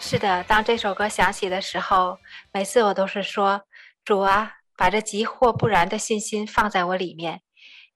[0.08, 2.20] 是的，当这首歌响起的时候，
[2.54, 3.64] 每次我都是说
[4.06, 7.42] ：“主啊，把这急或不然的信心放在我里面。”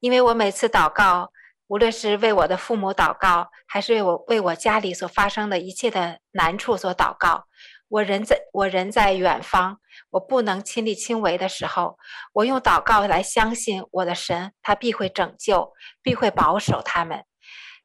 [0.02, 1.32] 因为我每次祷告，
[1.68, 7.46] 无论是为我的父母祷告，还是为我为我家里所发生的一切的难处所祷告，
[7.90, 9.78] 我人在我人在远方，
[10.10, 12.00] 我不能亲力亲为的时候，
[12.34, 17.24] 我用祷告来相信我的神，他必会拯救，必会保守他们。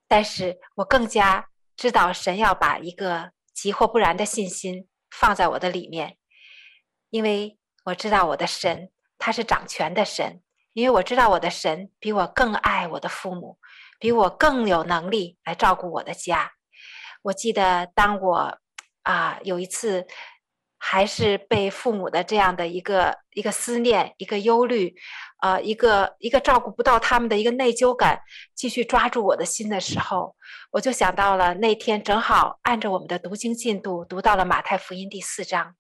[0.09, 1.45] 但是我更加
[1.77, 3.35] 知道，神要把一个。
[3.55, 6.19] 急或不然的信心放在我的里面，
[7.11, 13.59] 因为我知道我的神他是掌权的神，因为我知道我的神比我更爱我的父母，
[13.99, 16.53] 比我更有能力来照顾我的家。
[17.23, 18.59] 我记得当我
[19.03, 20.07] 啊有一次。
[20.87, 24.95] 还是被父母的这样的一个一个思念、一个忧虑，
[25.41, 28.21] 呃，一个一个照顾不到他们的一个内疚感，
[28.55, 30.37] 继续抓住我的心的时候，
[30.71, 35.75] 我就想到了那天正好按着我们的读经进度读到了马太福音第四章。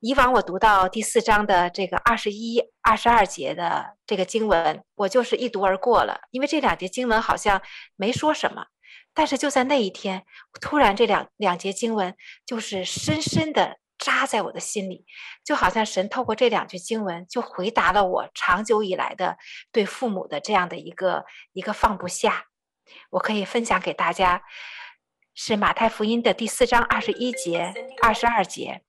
[0.00, 7.60] 以往我读到第四章的这个二十一、二十二节的这个经文，我就是一读而过了，因为这两节经文好像
[7.94, 8.64] 没说什么。
[9.12, 10.24] 但是就在那一天，
[10.62, 12.14] 突然这两两节经文
[12.46, 13.76] 就是深深的。
[14.04, 15.06] 扎在我的心里，
[15.42, 19.38] 就好像神透过这两句经文，就回答了我长久以来的
[19.72, 22.44] 对父母的这样的一个一个放不下。
[23.08, 24.42] 我可以分享给大家，
[25.34, 28.82] 是马太福音的第四章二十一节、二十二节。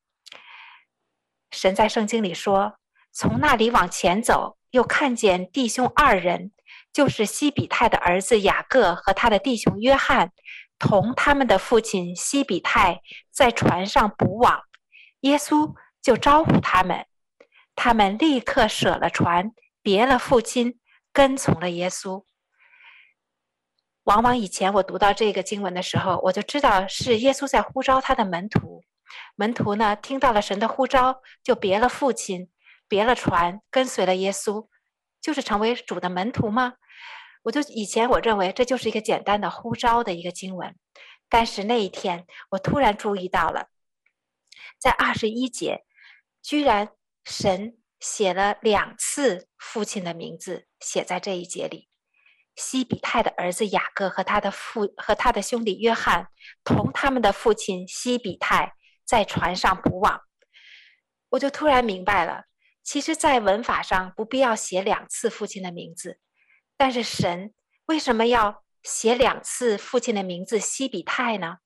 [1.49, 2.78] 神在圣经里说
[3.13, 6.51] ：“从那里往前走，又看见弟兄二人，
[6.91, 10.34] 就是西比泰的儿子雅各和他的弟兄约翰，
[10.78, 12.99] 同他们的父亲西比泰
[13.32, 14.63] 在船上捕网。”
[15.26, 17.08] 耶稣就招呼他们，
[17.76, 20.80] 他们立刻舍了船，别了父亲，
[21.12, 22.26] 跟从了耶稣。
[24.04, 28.84] 往往以前我读到这个经文的时候，我就知道是耶稣在呼召他的门徒。
[29.36, 32.52] 门徒呢，听到了神的呼召，就别了父亲，
[32.88, 34.68] 别了船，跟随了耶稣，
[35.20, 36.76] 就是成为主的门徒吗？
[37.42, 40.76] 我就以前我认为这就是一个简单的呼召的一个经文，
[41.28, 43.70] 但是那一天我突然注意到了。
[44.80, 45.86] 在二十一节，
[46.41, 46.89] 居然
[47.23, 51.89] 神写了两次父亲的名字，写在这一节里。
[52.55, 56.30] 西比泰的儿子雅各和他的父和他的兄弟约翰，
[56.63, 58.73] 同他们的父亲西比泰
[59.05, 60.21] 在船上捕网。
[61.30, 62.45] 我就突然明白了，
[62.82, 66.19] 其实，在文法上不必要写两次父亲的名字，
[66.78, 67.53] 但是神
[67.88, 71.57] 为什么要写两次父亲的名字西比泰呢？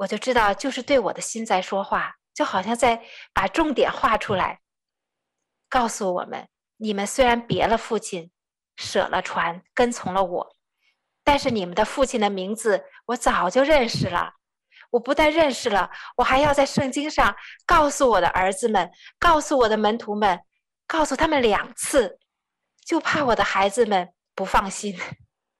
[0.00, 3.02] 我就知道，就是对我的心在说话，就好像在
[3.34, 4.60] 把重点画出来，
[5.68, 6.48] 告诉我们：
[6.78, 8.30] 你们虽然别了父亲，
[8.76, 10.56] 舍了船，跟从了我，
[11.22, 14.36] 但是你们的父亲的名字我早就认识了。
[14.90, 17.36] 我不但认识了，我还要在圣经上
[17.66, 20.40] 告诉我的儿子们，告诉我的门徒们，
[20.86, 22.18] 告诉他们两次，
[22.86, 24.98] 就怕我的孩子们不放心。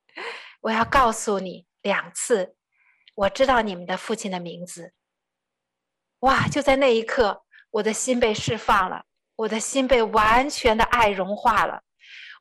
[0.62, 2.56] 我要告诉你两次。
[3.20, 4.94] 我知道你们的父亲的名字，
[6.20, 6.48] 哇！
[6.48, 9.04] 就在那一刻，我的心被释放了，
[9.36, 11.82] 我的心被完全的爱融化了。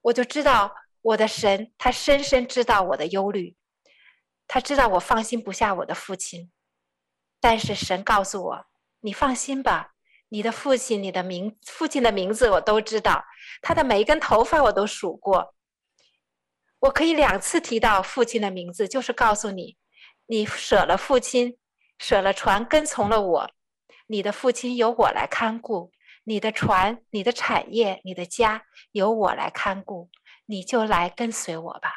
[0.03, 3.57] 我就知道我的神，他深深知道我的忧虑，
[4.47, 6.49] 他知道我放心不下我的父亲。
[7.41, 8.65] 但是神告诉我
[9.01, 9.95] ：“你放心吧，
[10.29, 13.25] 你的父亲，你的名，父亲的名字我都知道，
[13.61, 15.53] 他的每一根头发我都数过。
[16.79, 19.77] 我可以两次提到父亲的名字，就是告诉你。”
[20.31, 21.57] 你舍了父亲，
[21.97, 23.51] 舍了船，跟从了我。
[24.05, 25.91] 你的父亲由我来看顾，
[26.23, 30.11] 你的船、你的产业、你的家由我来看顾，
[30.45, 31.91] 你就来跟随我吧。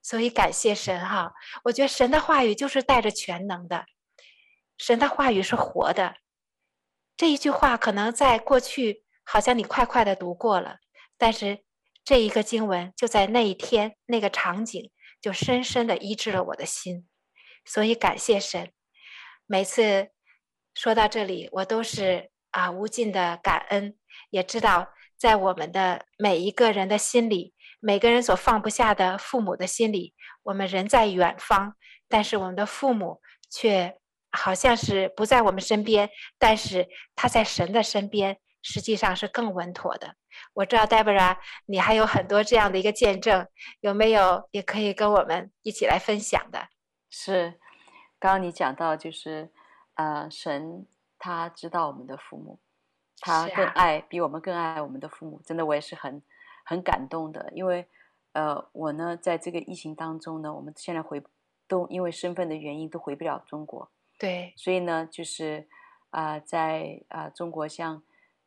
[0.00, 1.32] 所以感谢神哈，
[1.64, 3.84] 我觉得神的话语就是带着全能的，
[4.78, 6.18] 神的话语是活的。
[7.16, 10.76] 这一句话可能在过去好像你快快的读过了，
[11.18, 11.64] 但是
[12.04, 17.08] 这一个经文就在那一天那个场景就深深的医治了我的心。
[17.64, 18.72] 所以感谢神，
[19.46, 20.10] 每次
[20.74, 23.96] 说到这里，我都是啊无尽的感恩，
[24.30, 24.88] 也知道
[25.18, 31.76] 在我们的每一个人的心里，每个人所放不下的父母的心里，我们人在远方，
[32.08, 33.98] 但是我们的父母却
[34.30, 36.08] 好像是不在我们身边，
[36.38, 40.14] 但是他在神的身边，实际上是更稳妥的。
[40.54, 41.36] 我知道，Debra
[41.66, 43.46] 你还有很多这样的一个见证，
[43.80, 46.68] 有没有也可以跟我们一起来分享的？
[47.10, 47.60] 是，
[48.18, 49.50] 刚刚你讲到就是，
[49.94, 50.86] 呃，神
[51.18, 52.58] 他知道我们的父母，
[53.18, 56.22] 他更爱、啊、比我们更爱我们的父母，真的我也是很
[56.64, 57.86] 很感动的，因为
[58.32, 61.22] 呃，我呢在这个疫情当中呢，我们现在回
[61.68, 65.68] 都因为身份的原因都回不了中国，对，所以呢就是
[66.10, 68.02] 啊、呃，在啊、呃、中国像。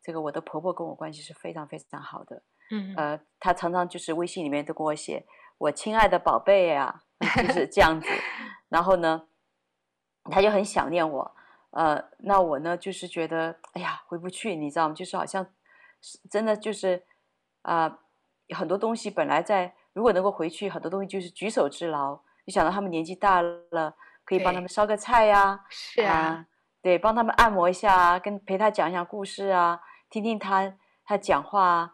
[0.06, 5.26] 这个我的婆婆跟我关系是非常非常好的，嗯，呃，她常常就是微信里面都跟我写
[5.58, 7.04] “我亲爱的宝贝呀”，
[7.38, 8.10] 就是这样子。
[8.74, 9.28] 然后呢，
[10.32, 11.36] 他就很想念我，
[11.70, 14.96] 呃，那我呢就是觉得，哎呀，回不去，你知道吗？
[14.96, 15.46] 就是好像
[16.28, 17.04] 真的就是
[17.62, 22.20] 啊、呃，很多东西本来在如果能够回去，很多东西就是举手之劳。
[22.46, 23.96] 你想到他们年纪大了，
[24.26, 26.46] 可以帮他们烧个菜呀，是啊、呃，
[26.82, 29.80] 对，帮他们按摩一下啊，跟陪他讲一下故事啊。
[30.10, 31.94] 听听他他讲话啊，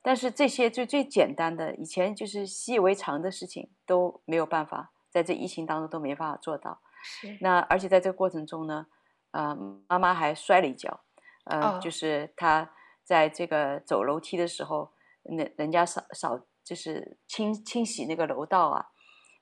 [0.00, 6.78] 但是这些最最简单的，以前就是习以为常的事情都没有办法，在这疫情当中都没办法做到。
[7.02, 7.38] 是。
[7.40, 8.86] 那而且在这个过程中呢，
[9.30, 9.56] 呃，
[9.88, 11.00] 妈妈还摔了一跤，
[11.44, 11.82] 呃，oh.
[11.82, 12.70] 就是她
[13.02, 14.92] 在这个走楼梯的时候，
[15.22, 18.88] 那人家扫扫就是清清洗那个楼道啊，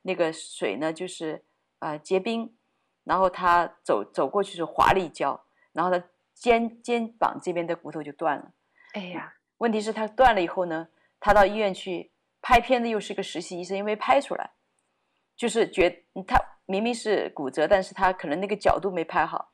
[0.02, 1.44] 那个水呢就是
[1.80, 2.56] 呃结冰，
[3.02, 6.04] 然后她走走过去就滑了一跤，然后她。
[6.36, 8.52] 肩肩膀这边的骨头就断了，
[8.94, 9.34] 哎呀！
[9.58, 10.88] 问题是他断了以后呢，
[11.20, 12.10] 他到医院去
[12.42, 14.50] 拍片子又是个实习医生，因为拍出来，
[15.36, 19.50] 就是觉他明明是骨折，但是他可能那个角度没拍好，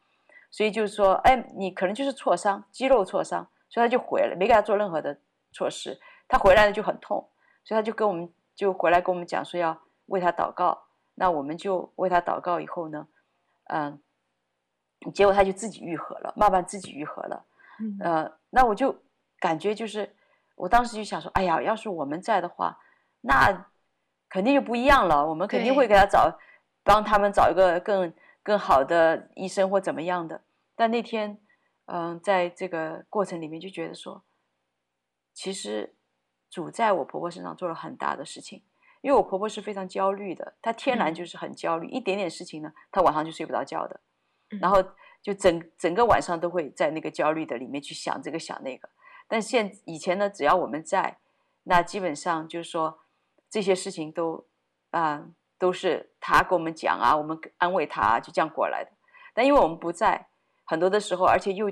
[0.51, 5.19] 所以就是说，哎，你可能就是挫伤，肌肉挫伤，所以他就回来，没给他做任何的
[5.53, 7.29] 措施，他回来了就很痛，
[7.65, 13.09] 所以他就跟我们就回来跟我们讲说要为他祷告，那我们就为他祷告以后呢，
[13.65, 14.01] 嗯。
[15.15, 17.43] 结果他就自己愈合了，慢慢自己愈合了。
[17.81, 18.95] 嗯，呃，那我就
[19.39, 20.15] 感觉就是，
[20.55, 22.79] 我当时就想说，哎呀，要是我们在的话，
[23.23, 23.67] 那
[24.31, 25.27] 肯定就不一样了。
[25.29, 26.39] 我们肯定会给他找，
[26.83, 30.41] 帮他们找一个更更好的医生或怎么样的。
[30.75, 31.39] 但那天，
[31.87, 34.25] 嗯、呃，在这个过程里面就觉得说，
[35.35, 35.95] 其实
[36.49, 38.63] 主在我婆婆身上做了很大的事情，
[39.03, 44.01] 因为我婆婆是非常焦虑的，她天然就是很焦虑，嗯、一点点事情呢，她晚上就睡不着觉的。
[44.61, 44.83] 然后
[45.23, 48.89] 就整整个晚上都会在那个焦虑的里面去想这个想那个，
[49.29, 51.19] 但现以前呢，只要我们在，
[51.65, 52.99] 那基本上就是说
[53.51, 54.47] 这些事情都
[54.91, 55.27] 啊、呃、
[55.59, 58.91] 都是他跟我们讲啊，我们安慰他啊，就这样过来的。
[59.35, 60.29] 但因为我们不在，
[60.65, 61.71] 很多的时候，而且又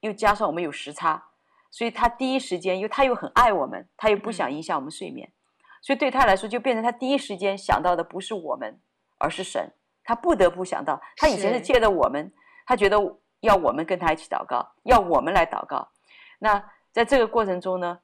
[0.00, 1.28] 又加上我们有时差，
[1.70, 5.32] 所以他第一时间，因为他又很爱我们，他又不想影响我们睡眠，
[5.80, 8.80] 所以对他来说就变成他第一时间想到的不是我们，
[9.18, 9.72] 而是神。
[10.02, 12.32] 他不得不想到，他以前是借着我们，
[12.66, 12.96] 他觉得
[13.40, 15.88] 要我们跟他一起祷告，要我们来祷告。
[16.40, 18.00] 那在这个过程中呢，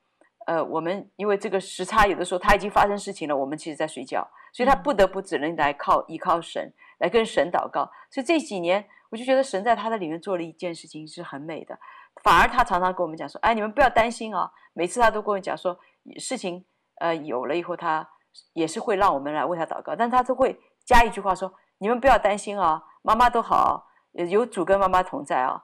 [0.46, 7.90] 呃，我们因为这个时差，有的时候他已经发生事情了，我们其实在睡觉，所以他不得不只能来靠依靠神，来跟神祷告。
[8.10, 11.78] 所以这几年，我就觉得神在他的里面做了一件事情是很美的。
[12.22, 15.78] 反而他常常跟我们讲说：“哎，你们不要担心啊！”每次他都跟我讲说，
[16.18, 16.64] 事情
[17.00, 18.08] 呃有了以后，他
[18.54, 21.52] 也是会让我们来为他祷告，但他都会加一句话说。
[21.78, 25.62] 你们不要担心啊，妈妈都好，有主跟妈妈同在啊。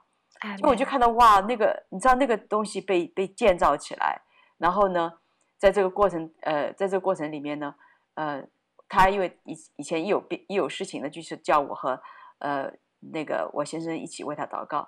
[0.59, 4.21] 就我就看到哇，那个你知道那个东西被被建造起来，
[4.63, 5.11] 然后呢，
[5.57, 7.75] 在这个过程呃，在这个过程里面呢，
[8.13, 8.41] 呃，
[8.87, 12.01] 他因为以以前一有病一有事情呢，就是叫我和
[12.39, 12.71] 呃
[13.11, 14.79] 那个我先生一起为他祷告，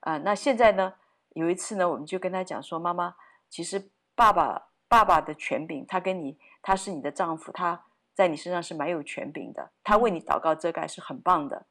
[0.00, 0.92] 啊、呃，那现在呢，
[1.30, 3.16] 有一次呢，我们就跟他讲说，妈妈，
[3.48, 7.84] 其实爸爸爸爸的权柄，他跟你他是你的丈夫，他。
[8.16, 11.66] 在你身上是蛮有权柄的，他为你祷告遮盖是很棒的，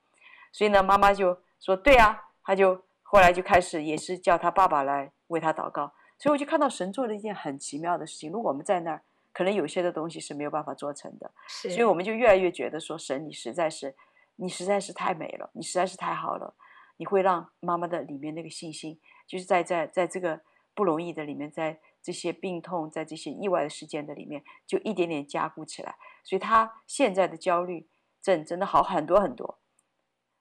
[0.52, 5.94] 所以呢，妈妈就说对啊，他就后来就开始也是叫他爸爸来为他祷告，
[6.24, 8.32] 所以我就看到神做了一件很奇妙的事情。
[8.32, 9.02] 如果我们在那儿，
[9.34, 13.94] 可能有些的东西是没有办法做成的，所以我们就越来越觉得说，神你实在是，
[14.38, 16.56] 你实在是太美了，你实在是太好了，
[16.96, 18.98] 你会让妈妈的里面那个信心，
[19.28, 20.40] 就是在在在这个
[20.74, 25.94] 不容易的里面，在这些病痛，在这些意外的事件的里面，就一点点加固起来。
[26.24, 27.86] 所以他现在的焦虑
[28.22, 29.60] 症真的好很多很多，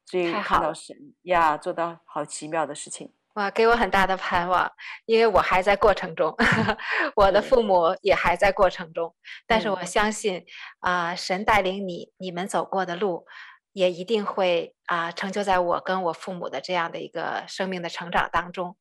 [0.05, 4.71] 所以看到神呀，做到好奇妙的事情，哇，给我很大的盼望，
[5.07, 6.37] 因为我还在过程中，
[7.17, 9.15] 我的父母也还在过程中，
[9.47, 10.45] 但是我相信
[10.81, 13.25] 啊、呃，神带领你你们走过的路，
[13.73, 18.77] 也一定会啊、呃、成就在我跟我父母的这样的一个生命的成长当中。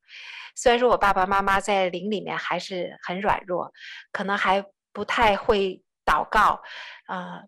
[0.54, 3.72] 虽然说我爸爸妈妈在灵里面还是很软弱，
[4.12, 6.60] 可能还不太会祷告，
[7.06, 7.42] 啊、呃，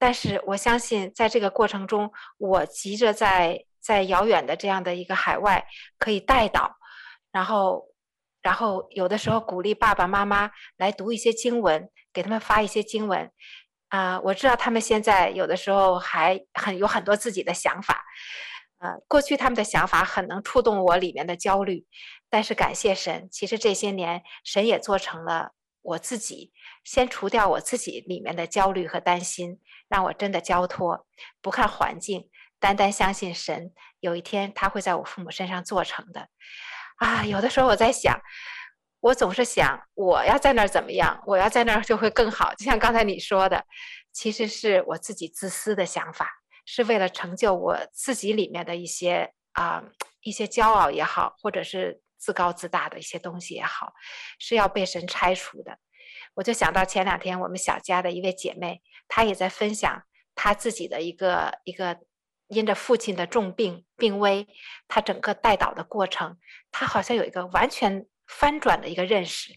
[0.00, 5.66] 但是我相信在这个过程中，我急着在在遥远的这样的一个海外
[5.98, 6.76] 可以带到，
[7.32, 7.86] 然后
[8.42, 13.30] 然后有的时候鼓励爸爸妈妈来读一些经文，给他们发一些经文。
[13.88, 18.04] 啊、我知道他们现在有的时候还很有很多自己的想法，
[18.78, 21.84] 呃，过去他们的想法很能触动我里面的焦虑，
[22.28, 26.52] 但是感谢神，其实这些年神也做成了我自己，
[26.84, 29.58] 先除掉我自己里面的焦虑和担心，
[29.88, 31.04] 让我真的交托，
[31.42, 32.29] 不看环境，
[32.60, 36.28] 单单相信神，有一天他会在我父母身上做成的。
[36.98, 38.20] 啊，有的时候我在想。
[39.02, 41.22] 我总是想，我要在那儿怎么样？
[41.26, 42.52] 我要在那儿就会更好。
[42.56, 43.64] 就像刚才你说的，
[44.12, 46.30] 其实是我自己自私的想法，
[46.66, 49.82] 是为了成就我自己里面的一些啊、
[50.20, 53.94] 一些骄傲也好，或者是自高自大的一些东西也好，
[54.38, 55.78] 是要被神拆除的。
[56.34, 60.02] 我就想到前两天我们小家的一位姐妹，她也在分享
[60.34, 61.96] 她自己的一个一个
[62.50, 64.46] 因着父亲的重病病危，
[64.86, 66.36] 他整个代祷的过程，
[66.70, 68.06] 他好像有一个完全。
[68.32, 69.52] 翻转的一个认识，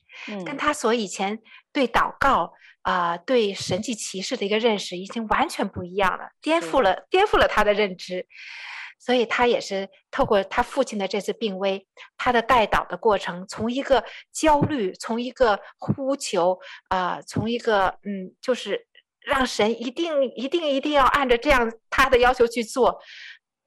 [0.48, 1.38] 跟他所以前
[1.72, 8.26] 对祷告啊、呃、对神迹奇事的一个认识已经完全不一样了，颠覆了颠覆了他的认知，
[8.98, 11.86] 所以他也是透过他父亲的这次病危，
[12.18, 18.88] 他的代祷的过程，从一个焦虑，从一个呼求啊、呃，从一个嗯，就是
[19.26, 23.00] 让神一定一定一定要按照这样他的要求去做。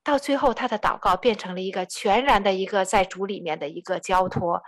[0.04, 4.62] 到最后，他的祷告变成了一个全然的一个在主里面的一个交托，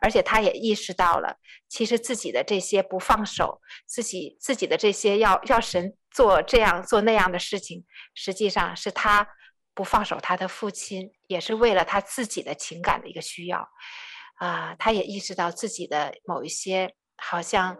[0.00, 1.36] 而且他也意识到了，
[1.68, 7.84] 其实自己的这些不放手，自己自己的这些要要神做这样做那样的事情，
[8.14, 9.26] 实际上是他
[9.74, 13.68] 不放手他的父亲，也是为了他自己的情感的一个需要，
[14.36, 17.76] 啊、他也意识到自己的某一些好像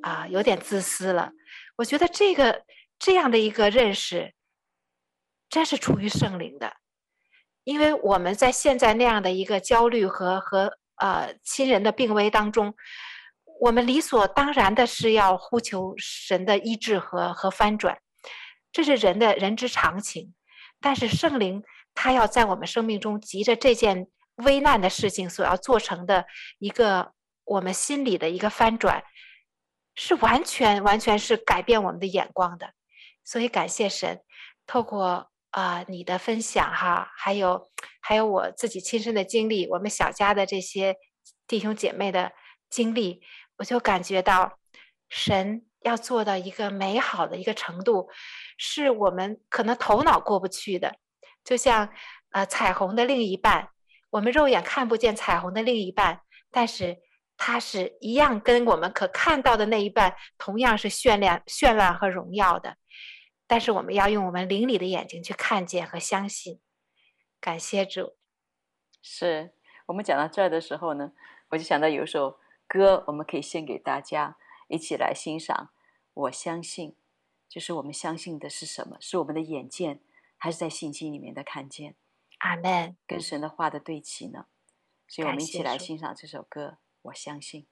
[0.00, 1.30] 啊、有点自私了。
[1.76, 2.64] 我觉得这个
[2.98, 4.32] 这样的一个认识。
[5.50, 6.72] 真是出于圣灵的，
[7.62, 12.74] 因为我们在现在那样的一个焦虑和和呃亲人的病危当中，
[13.60, 17.98] 我们理所当然的是要呼求神的医治和和翻转，
[18.72, 20.34] 这是人的人之常情。
[20.80, 21.62] 但是圣灵
[21.94, 26.24] 他要在我们生命中急着这件危难的事情所要做成的
[26.58, 27.12] 一个
[27.44, 29.04] 我们心里的一个翻转，
[29.94, 32.72] 是完全完全是改变我们的眼光的。
[33.24, 34.22] 所以感谢神，
[34.66, 35.30] 透过。
[35.56, 37.70] 啊、你的分享哈，还有
[38.00, 40.96] 还有我自己亲身的经历，我们小家的这些
[41.46, 42.32] 弟兄姐妹的
[42.68, 43.22] 经历，
[43.58, 44.58] 我就感觉到
[45.08, 48.08] 神要做到一个美好的一个程度，
[48.58, 50.96] 是我们可能头脑过不去的。
[51.44, 51.88] 就像
[52.30, 53.68] 呃彩虹的另一半，
[54.10, 56.96] 我们肉眼看不见彩虹的另一半，但是
[57.36, 62.76] 它是一样跟我们可看到的那一半，同样是绚烂、绚烂和荣耀的。
[63.46, 66.60] 但是我们要用我们灵里的眼睛去看见和相信，
[67.40, 68.16] 感谢主。
[69.02, 69.52] 是
[69.86, 71.12] 我们讲到这儿的时候呢，
[71.50, 75.70] 我就想到有一首歌，我们可以献给大家一起来欣赏。
[76.14, 76.96] 我相信，
[77.48, 78.96] 就是我们相信的是什么？
[79.00, 80.00] 是我们的眼见，
[80.38, 81.96] 还是在信心里面的看见？
[82.38, 82.96] 阿门。
[83.06, 84.46] 跟神的话的对齐呢？
[85.06, 86.78] 所以我们一起来欣赏这首歌。
[87.04, 87.66] 我相信。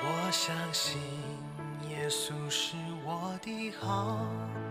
[0.00, 1.00] 我相信
[1.88, 2.76] 耶稣是
[3.06, 4.26] 我的好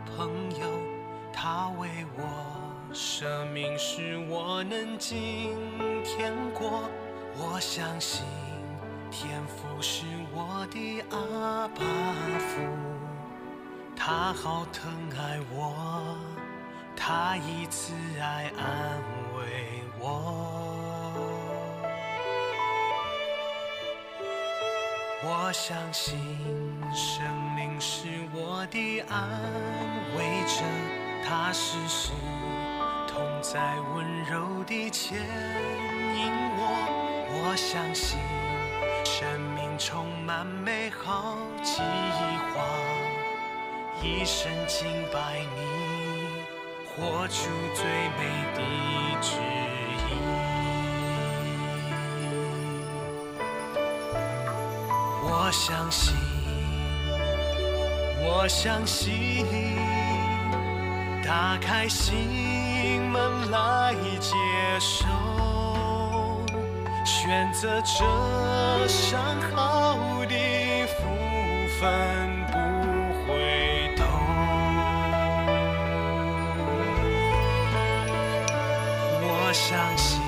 [0.05, 0.79] 朋友，
[1.33, 5.57] 他为我舍命，使我能今
[6.03, 6.87] 天过。
[7.35, 8.23] 我相信
[9.09, 11.81] 天父是我的阿爸
[12.39, 12.61] 父，
[13.95, 16.17] 他好疼爱我，
[16.95, 19.01] 他以慈爱安
[19.35, 20.03] 慰我。
[25.23, 26.19] 我相信
[26.93, 27.25] 圣
[27.57, 29.41] 灵是我的安
[30.17, 30.61] 慰者，
[31.27, 32.11] 他时时
[33.07, 37.23] 同在，温柔地牵引我。
[37.29, 38.17] 我相信
[40.27, 41.81] 满美好计
[42.51, 42.61] 划，
[44.03, 45.61] 一生敬拜你，
[46.85, 47.85] 活出最
[48.19, 48.59] 美的
[49.21, 49.37] 旨
[50.03, 50.09] 意。
[55.23, 56.13] 我相信，
[58.19, 59.45] 我相信，
[61.25, 64.35] 打开心门来接
[64.77, 65.05] 受，
[67.27, 69.19] 选择这上
[69.53, 69.97] 好
[70.29, 71.03] 的福
[71.77, 72.53] 分不
[73.25, 74.05] 回头。
[79.19, 80.21] 我相信，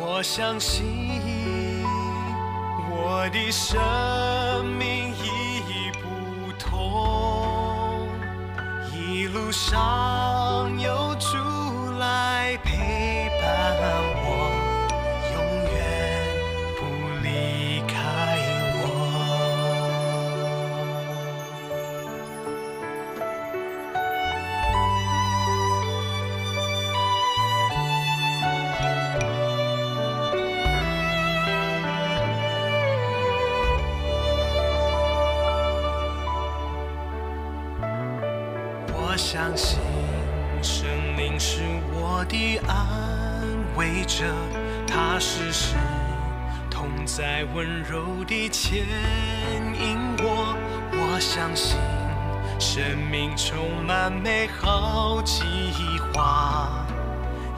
[0.00, 0.84] 我相信，
[2.90, 8.08] 我的生命已不同，
[8.92, 10.27] 一路上
[54.38, 55.42] 美好计
[56.14, 56.86] 划，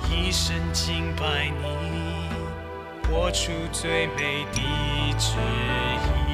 [0.09, 2.31] 一生敬拜你，
[3.07, 4.63] 活出最美的
[5.19, 5.37] 旨
[6.27, 6.33] 意。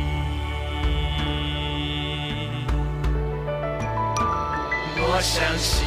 [4.99, 5.84] 我相信，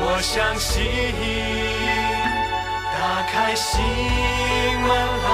[0.00, 0.86] 我相信，
[2.94, 3.78] 打开心
[4.80, 5.26] 门来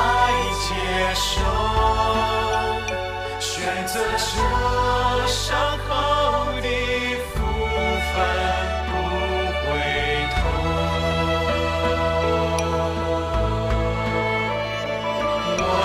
[0.58, 0.66] 接
[1.14, 1.30] 受，
[3.38, 4.24] 选择这
[5.28, 6.93] 上好的。
[8.16, 8.20] 我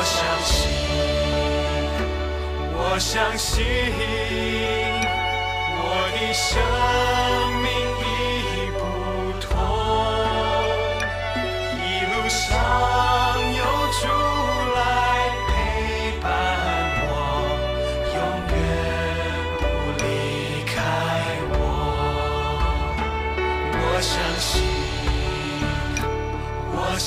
[0.05, 0.69] 相信，
[2.75, 3.65] 我相信。
[5.81, 6.49] 我的生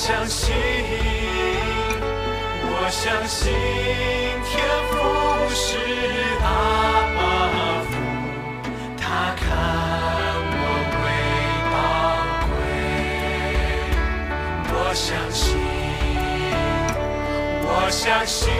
[0.05, 0.53] 相信，
[2.65, 3.53] 我相信
[4.43, 4.51] 天
[4.91, 4.93] 父
[5.55, 5.79] 是
[6.43, 6.45] 阿
[7.15, 7.17] 爸
[7.87, 7.89] 父。
[8.97, 9.01] 他
[9.39, 9.41] 看
[10.51, 10.61] 我
[10.99, 11.05] 为
[11.71, 11.73] 宝
[12.51, 12.51] 贵，
[14.73, 15.55] 我相信，
[17.63, 18.51] 我相信，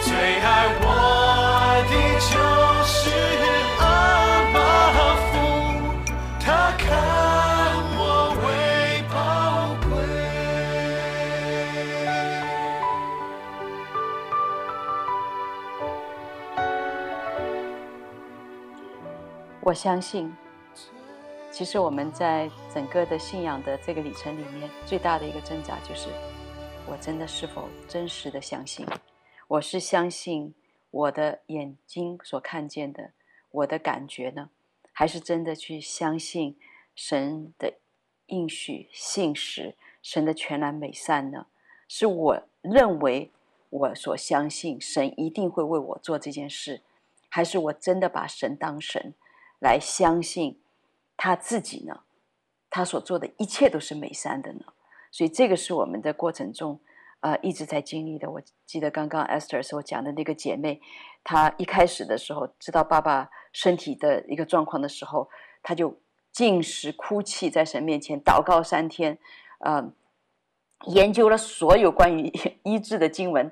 [0.00, 0.08] 最
[0.40, 0.48] 爱
[0.80, 0.82] 我
[1.90, 1.92] 的
[2.32, 2.32] 就
[19.66, 20.30] 我相信，
[21.50, 26.10] 其实我们在整个的信仰的这个里程里面，最大的一个挣扎就是，
[26.86, 28.86] 我真的是否真实的相信？
[29.48, 30.54] 我是相信
[30.90, 33.12] 我的眼睛所看见的，
[33.50, 34.50] 我的感觉呢，
[34.92, 36.58] 还是真的去相信
[36.94, 37.72] 神的
[38.26, 41.46] 应许、信实、神的全然美善呢？
[41.88, 43.30] 是我认为
[43.70, 46.82] 我所相信神一定会为我做这件事，
[47.30, 49.14] 还是我真的把神当神？
[49.58, 50.60] 来相信
[51.16, 52.00] 他自己呢，
[52.70, 54.64] 他所做的一切都是美善的呢，
[55.10, 56.80] 所以这个是我们的过程中，
[57.20, 58.30] 呃，一直在经历的。
[58.30, 60.80] 我记得刚刚 Esther 所讲的那个姐妹，
[61.22, 65.28] 她一开始的时候知道爸爸身体的一个状况的时候，
[65.62, 65.98] 她就
[66.32, 69.18] 禁食哭泣，在神面前祷告三天，
[69.60, 69.92] 呃，
[70.86, 72.30] 研究了所有关于
[72.64, 73.50] 医治的经文，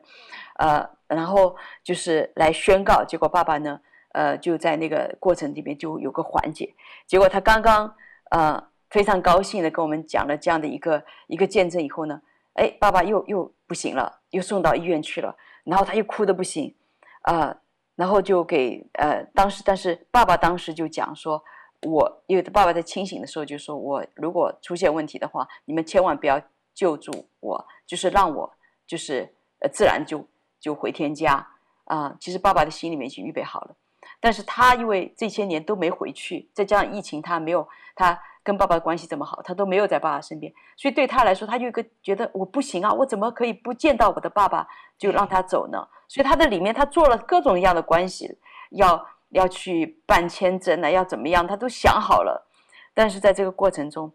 [0.59, 3.81] 呃，然后就是来宣告，结果爸爸呢，
[4.13, 6.75] 呃，就在那个过程里面就有个缓解。
[7.07, 7.95] 结果他刚刚
[8.31, 12.21] 呃非常高兴的跟我们讲了这样的一个一个见证以后呢，
[12.55, 15.35] 哎，爸爸又又不行了，又送到医院去了，
[15.65, 16.75] 然后他又哭得不行，
[17.23, 17.57] 呃，
[17.97, 21.43] 然后就给呃当时，但是爸爸当时就讲说，
[21.83, 26.41] 我因为爸爸在清醒的时候就说，我如果出现问题的话，你们千万不要
[26.75, 28.53] 救助我，就是让我
[28.87, 30.27] 就是呃自然就
[30.61, 31.47] 就回天家
[31.85, 33.75] 啊，其实爸爸的心里面已经预备好了。
[34.23, 44.65] 但是他因为这些年都没回去，再加上疫情，他没有他跟爸爸的关系这么好，他都没有在爸爸身边，所以对他来说，他就一个觉得我不行啊，我怎么可以不见到我的爸爸
[44.97, 45.89] 就让他走呢？
[46.07, 48.39] 所以他的里面他做了各种各样的关系，
[48.71, 52.49] 要要去办签证呢，要怎么样，他都想好了。
[52.95, 54.13] 但是在这个过程中，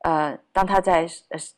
[0.00, 1.06] 呃，当他在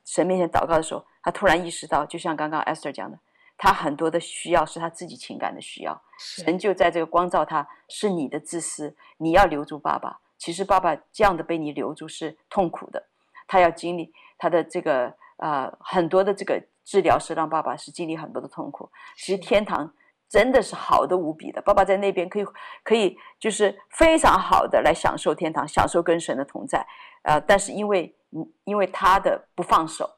[0.05, 3.19] 神面前祷告的时候，他突然意识到，就像刚刚 Esther 讲的，
[3.59, 6.01] 他很多的需要是他自己情感的需要。
[6.17, 10.21] 神就在这个光照他，是你的自私，你要留住爸爸。
[10.39, 13.05] 其实爸爸这样的被你留住是痛苦的，
[13.49, 18.89] 他要经历他的这个呃很多的这个治疗，是让爸爸是经历很多的痛苦。
[19.17, 19.93] 其实天堂
[20.29, 22.47] 真的是好的无比的，爸爸在那边可以
[22.85, 26.87] 可以就是非常好的来享受天堂，享受跟神的同在。
[27.23, 28.15] 呃，但是因为
[28.63, 30.09] 因为他的不放手，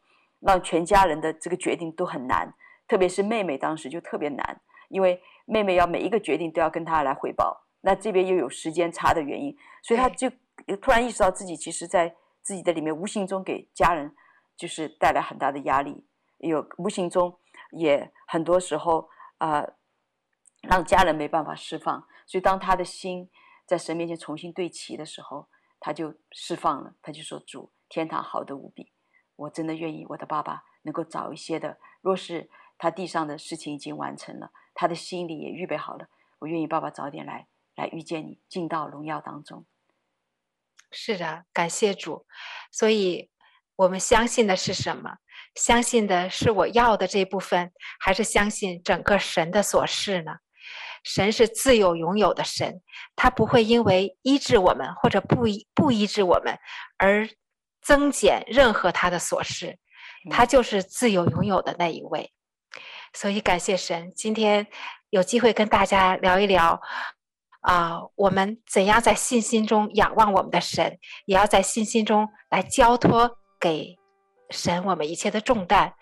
[0.41, 2.53] 让全家人的这个决定都很难，
[2.91, 5.23] 特别是妹妹当时就特别难，因为。
[5.47, 10.31] 妹妹要每一个决定都要跟他来汇报，那这边又有时间差的原因，所以他就
[10.81, 14.15] 突然意识到自己其实，在自己的里面无形中给家人
[14.57, 16.07] 就是带来很大的压力，
[16.39, 17.37] 有无形中
[17.73, 19.75] 也很多时候啊、呃，
[20.69, 22.07] 让家人没办法释放。
[22.27, 23.29] 所以当他的心
[23.67, 25.49] 在神面前重新对齐的时候，
[25.81, 28.93] 他就释放了，他就说：“主，天堂好的无比，
[29.35, 32.49] 我真的愿意我的爸爸能够早一些的，若是
[32.81, 36.07] 他地上的事情已经完成了。”他的心里也预备好了，
[36.39, 39.67] 我愿意爸爸早点来，来遇见你，进到荣耀当中。
[40.91, 42.25] 是的，感谢主。
[42.73, 43.31] 所以，
[43.77, 45.19] 我们相信的是什么？
[45.55, 50.37] 相信的是我要的这部分，还是相信整个神的所示呢？
[51.03, 52.81] 神是自有拥有的神，
[53.17, 56.59] 他不会因为医治我们或者不不医治我们
[56.99, 57.29] 而
[57.83, 59.79] 增减任何他的所示，
[60.31, 62.33] 他就是自有拥有的那一位。
[63.13, 64.67] 所以感谢神，今天
[65.11, 66.81] 有机会跟大家聊一聊，
[67.61, 70.97] 啊、我们怎样在信心中仰望我们的神，
[71.27, 73.99] 也要在信心中来交托给
[74.51, 75.93] 神我们一切的重担。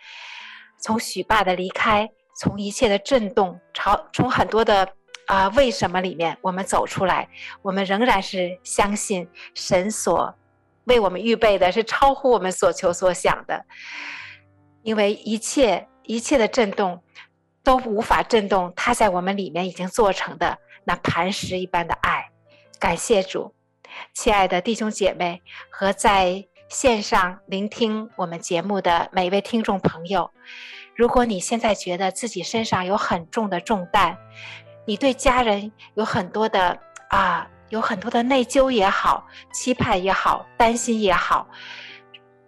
[0.81, 4.87] 从许爸的离开，从一切的震动，朝从很多的
[5.27, 7.27] 啊、为什么里面，我们走出来，
[7.63, 10.35] 我们仍然是相信神所
[10.85, 13.65] 为我们预备的是超乎我们所求所想的，
[14.83, 15.89] 因为一切。
[16.09, 17.03] 一切的震动
[17.63, 22.31] 都无法震动他在我们里面已经做成的那磐石一般的爱。
[22.81, 23.55] 感谢主，
[24.15, 30.31] 亲爱的弟兄姐妹和在线上聆听我们节目的每一位听众朋友，
[30.97, 34.17] 如果你现在觉得自己身上有很重的重担，
[34.87, 36.79] 你对家人有很多的
[37.11, 41.47] 啊，有很多的内疚也好，期盼也好，担心也好。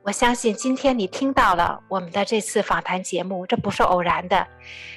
[0.02, 4.46] 我相信今天你听到了我们的这次访谈节目，这不是偶然的。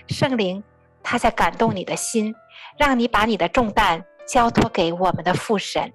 [0.07, 0.63] 圣灵
[1.03, 2.33] 他在感动你的心，
[2.77, 5.91] 让你把你的重担交托给我们的父神。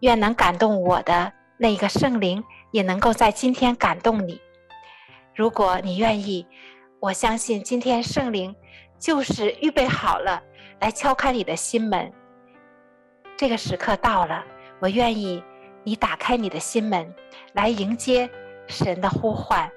[0.00, 4.38] 愿能感动我的那个圣灵，也能够在今天感动你。
[5.34, 6.46] 如果你愿意，
[7.00, 8.54] 我相信今天圣灵
[8.98, 10.42] 就是预备好了
[10.80, 12.12] 来敲开你的心门。
[13.38, 14.44] 这个时刻到了，
[14.78, 15.42] 我愿意。
[15.82, 17.14] 你打开你的心门，
[17.54, 18.28] 来迎接
[18.66, 19.70] 神的呼唤，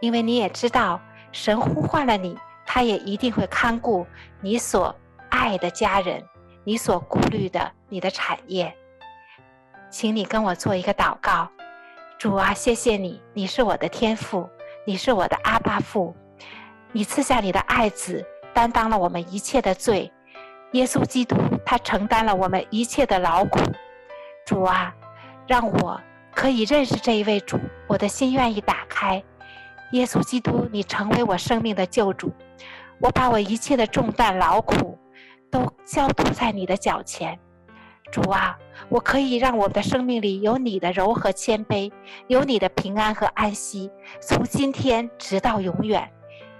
[0.00, 1.00] 因为你也知道，
[1.32, 4.06] 神呼唤了你，他也一定会看顾
[4.40, 4.94] 你所
[5.28, 6.22] 爱的家人，
[6.64, 8.74] 你所顾虑的你的产业。
[9.88, 11.48] 请你跟我做一个祷告，
[12.18, 14.48] 主啊，谢谢你，你是我的天父，
[14.84, 16.14] 你是我的阿爸父，
[16.92, 20.12] 你赐下你的爱子，担当了我们一切的罪，
[20.72, 23.60] 耶稣基督他承担了我们一切的劳苦，
[24.44, 24.94] 主啊。
[25.50, 26.00] 让我
[26.32, 29.20] 可以认识这一位主，我的心愿意打开。
[29.90, 32.32] 耶稣基督，你成为我生命的救主，
[33.00, 34.96] 我把我一切的重担劳苦
[35.50, 37.36] 都交托在你的脚前。
[38.12, 38.56] 主啊，
[38.88, 41.90] 我可以让我的生命里有你的柔和谦卑，
[42.28, 43.90] 有你的平安和安息，
[44.22, 46.08] 从今天直到永远，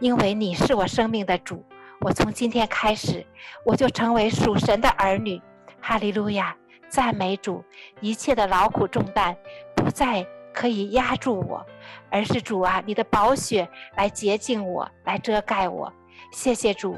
[0.01, 1.65] 因为你是我生命的主。
[2.01, 3.25] 我从今天开始，
[3.65, 5.41] 我就成为属神的儿女。
[5.81, 6.57] 哈利路亚。
[6.91, 7.65] 赞美主，
[8.01, 9.37] 一切的劳苦重担
[9.75, 11.65] 不再可以压住我，
[12.11, 15.91] 而是主啊，你的宝血来洁净我，来遮盖我。
[16.33, 16.97] 谢谢主，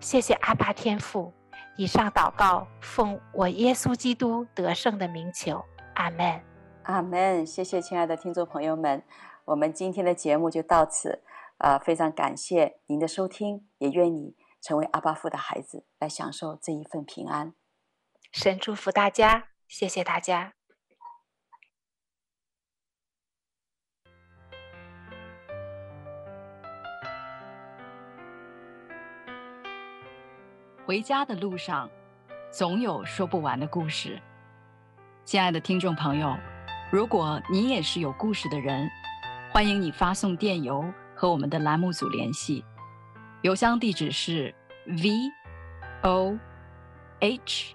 [0.00, 1.32] 谢谢阿爸天父。
[1.76, 5.62] 以上祷告奉我耶稣基督得胜的名求，
[5.94, 6.40] 阿门，
[6.84, 7.46] 阿门。
[7.46, 9.02] 谢谢亲爱的听众朋友们，
[9.44, 11.22] 我们今天的节目就到此。
[11.58, 17.54] 啊、非常感谢您的收听，也愿你成为阿爸父的孩子，来享受这一份平安。
[18.36, 20.52] 神祝福大家，谢谢大家。
[30.84, 31.88] 回家的路上，
[32.52, 34.20] 总有说不完的故事。
[35.24, 36.36] 亲爱的听众朋友，
[36.92, 38.86] 如果你也是有故事的人，
[39.50, 40.84] 欢迎你发送电邮
[41.14, 42.62] 和我们的栏目组联系，
[43.40, 45.10] 邮箱地址是 v
[46.02, 46.38] o
[47.20, 47.74] h。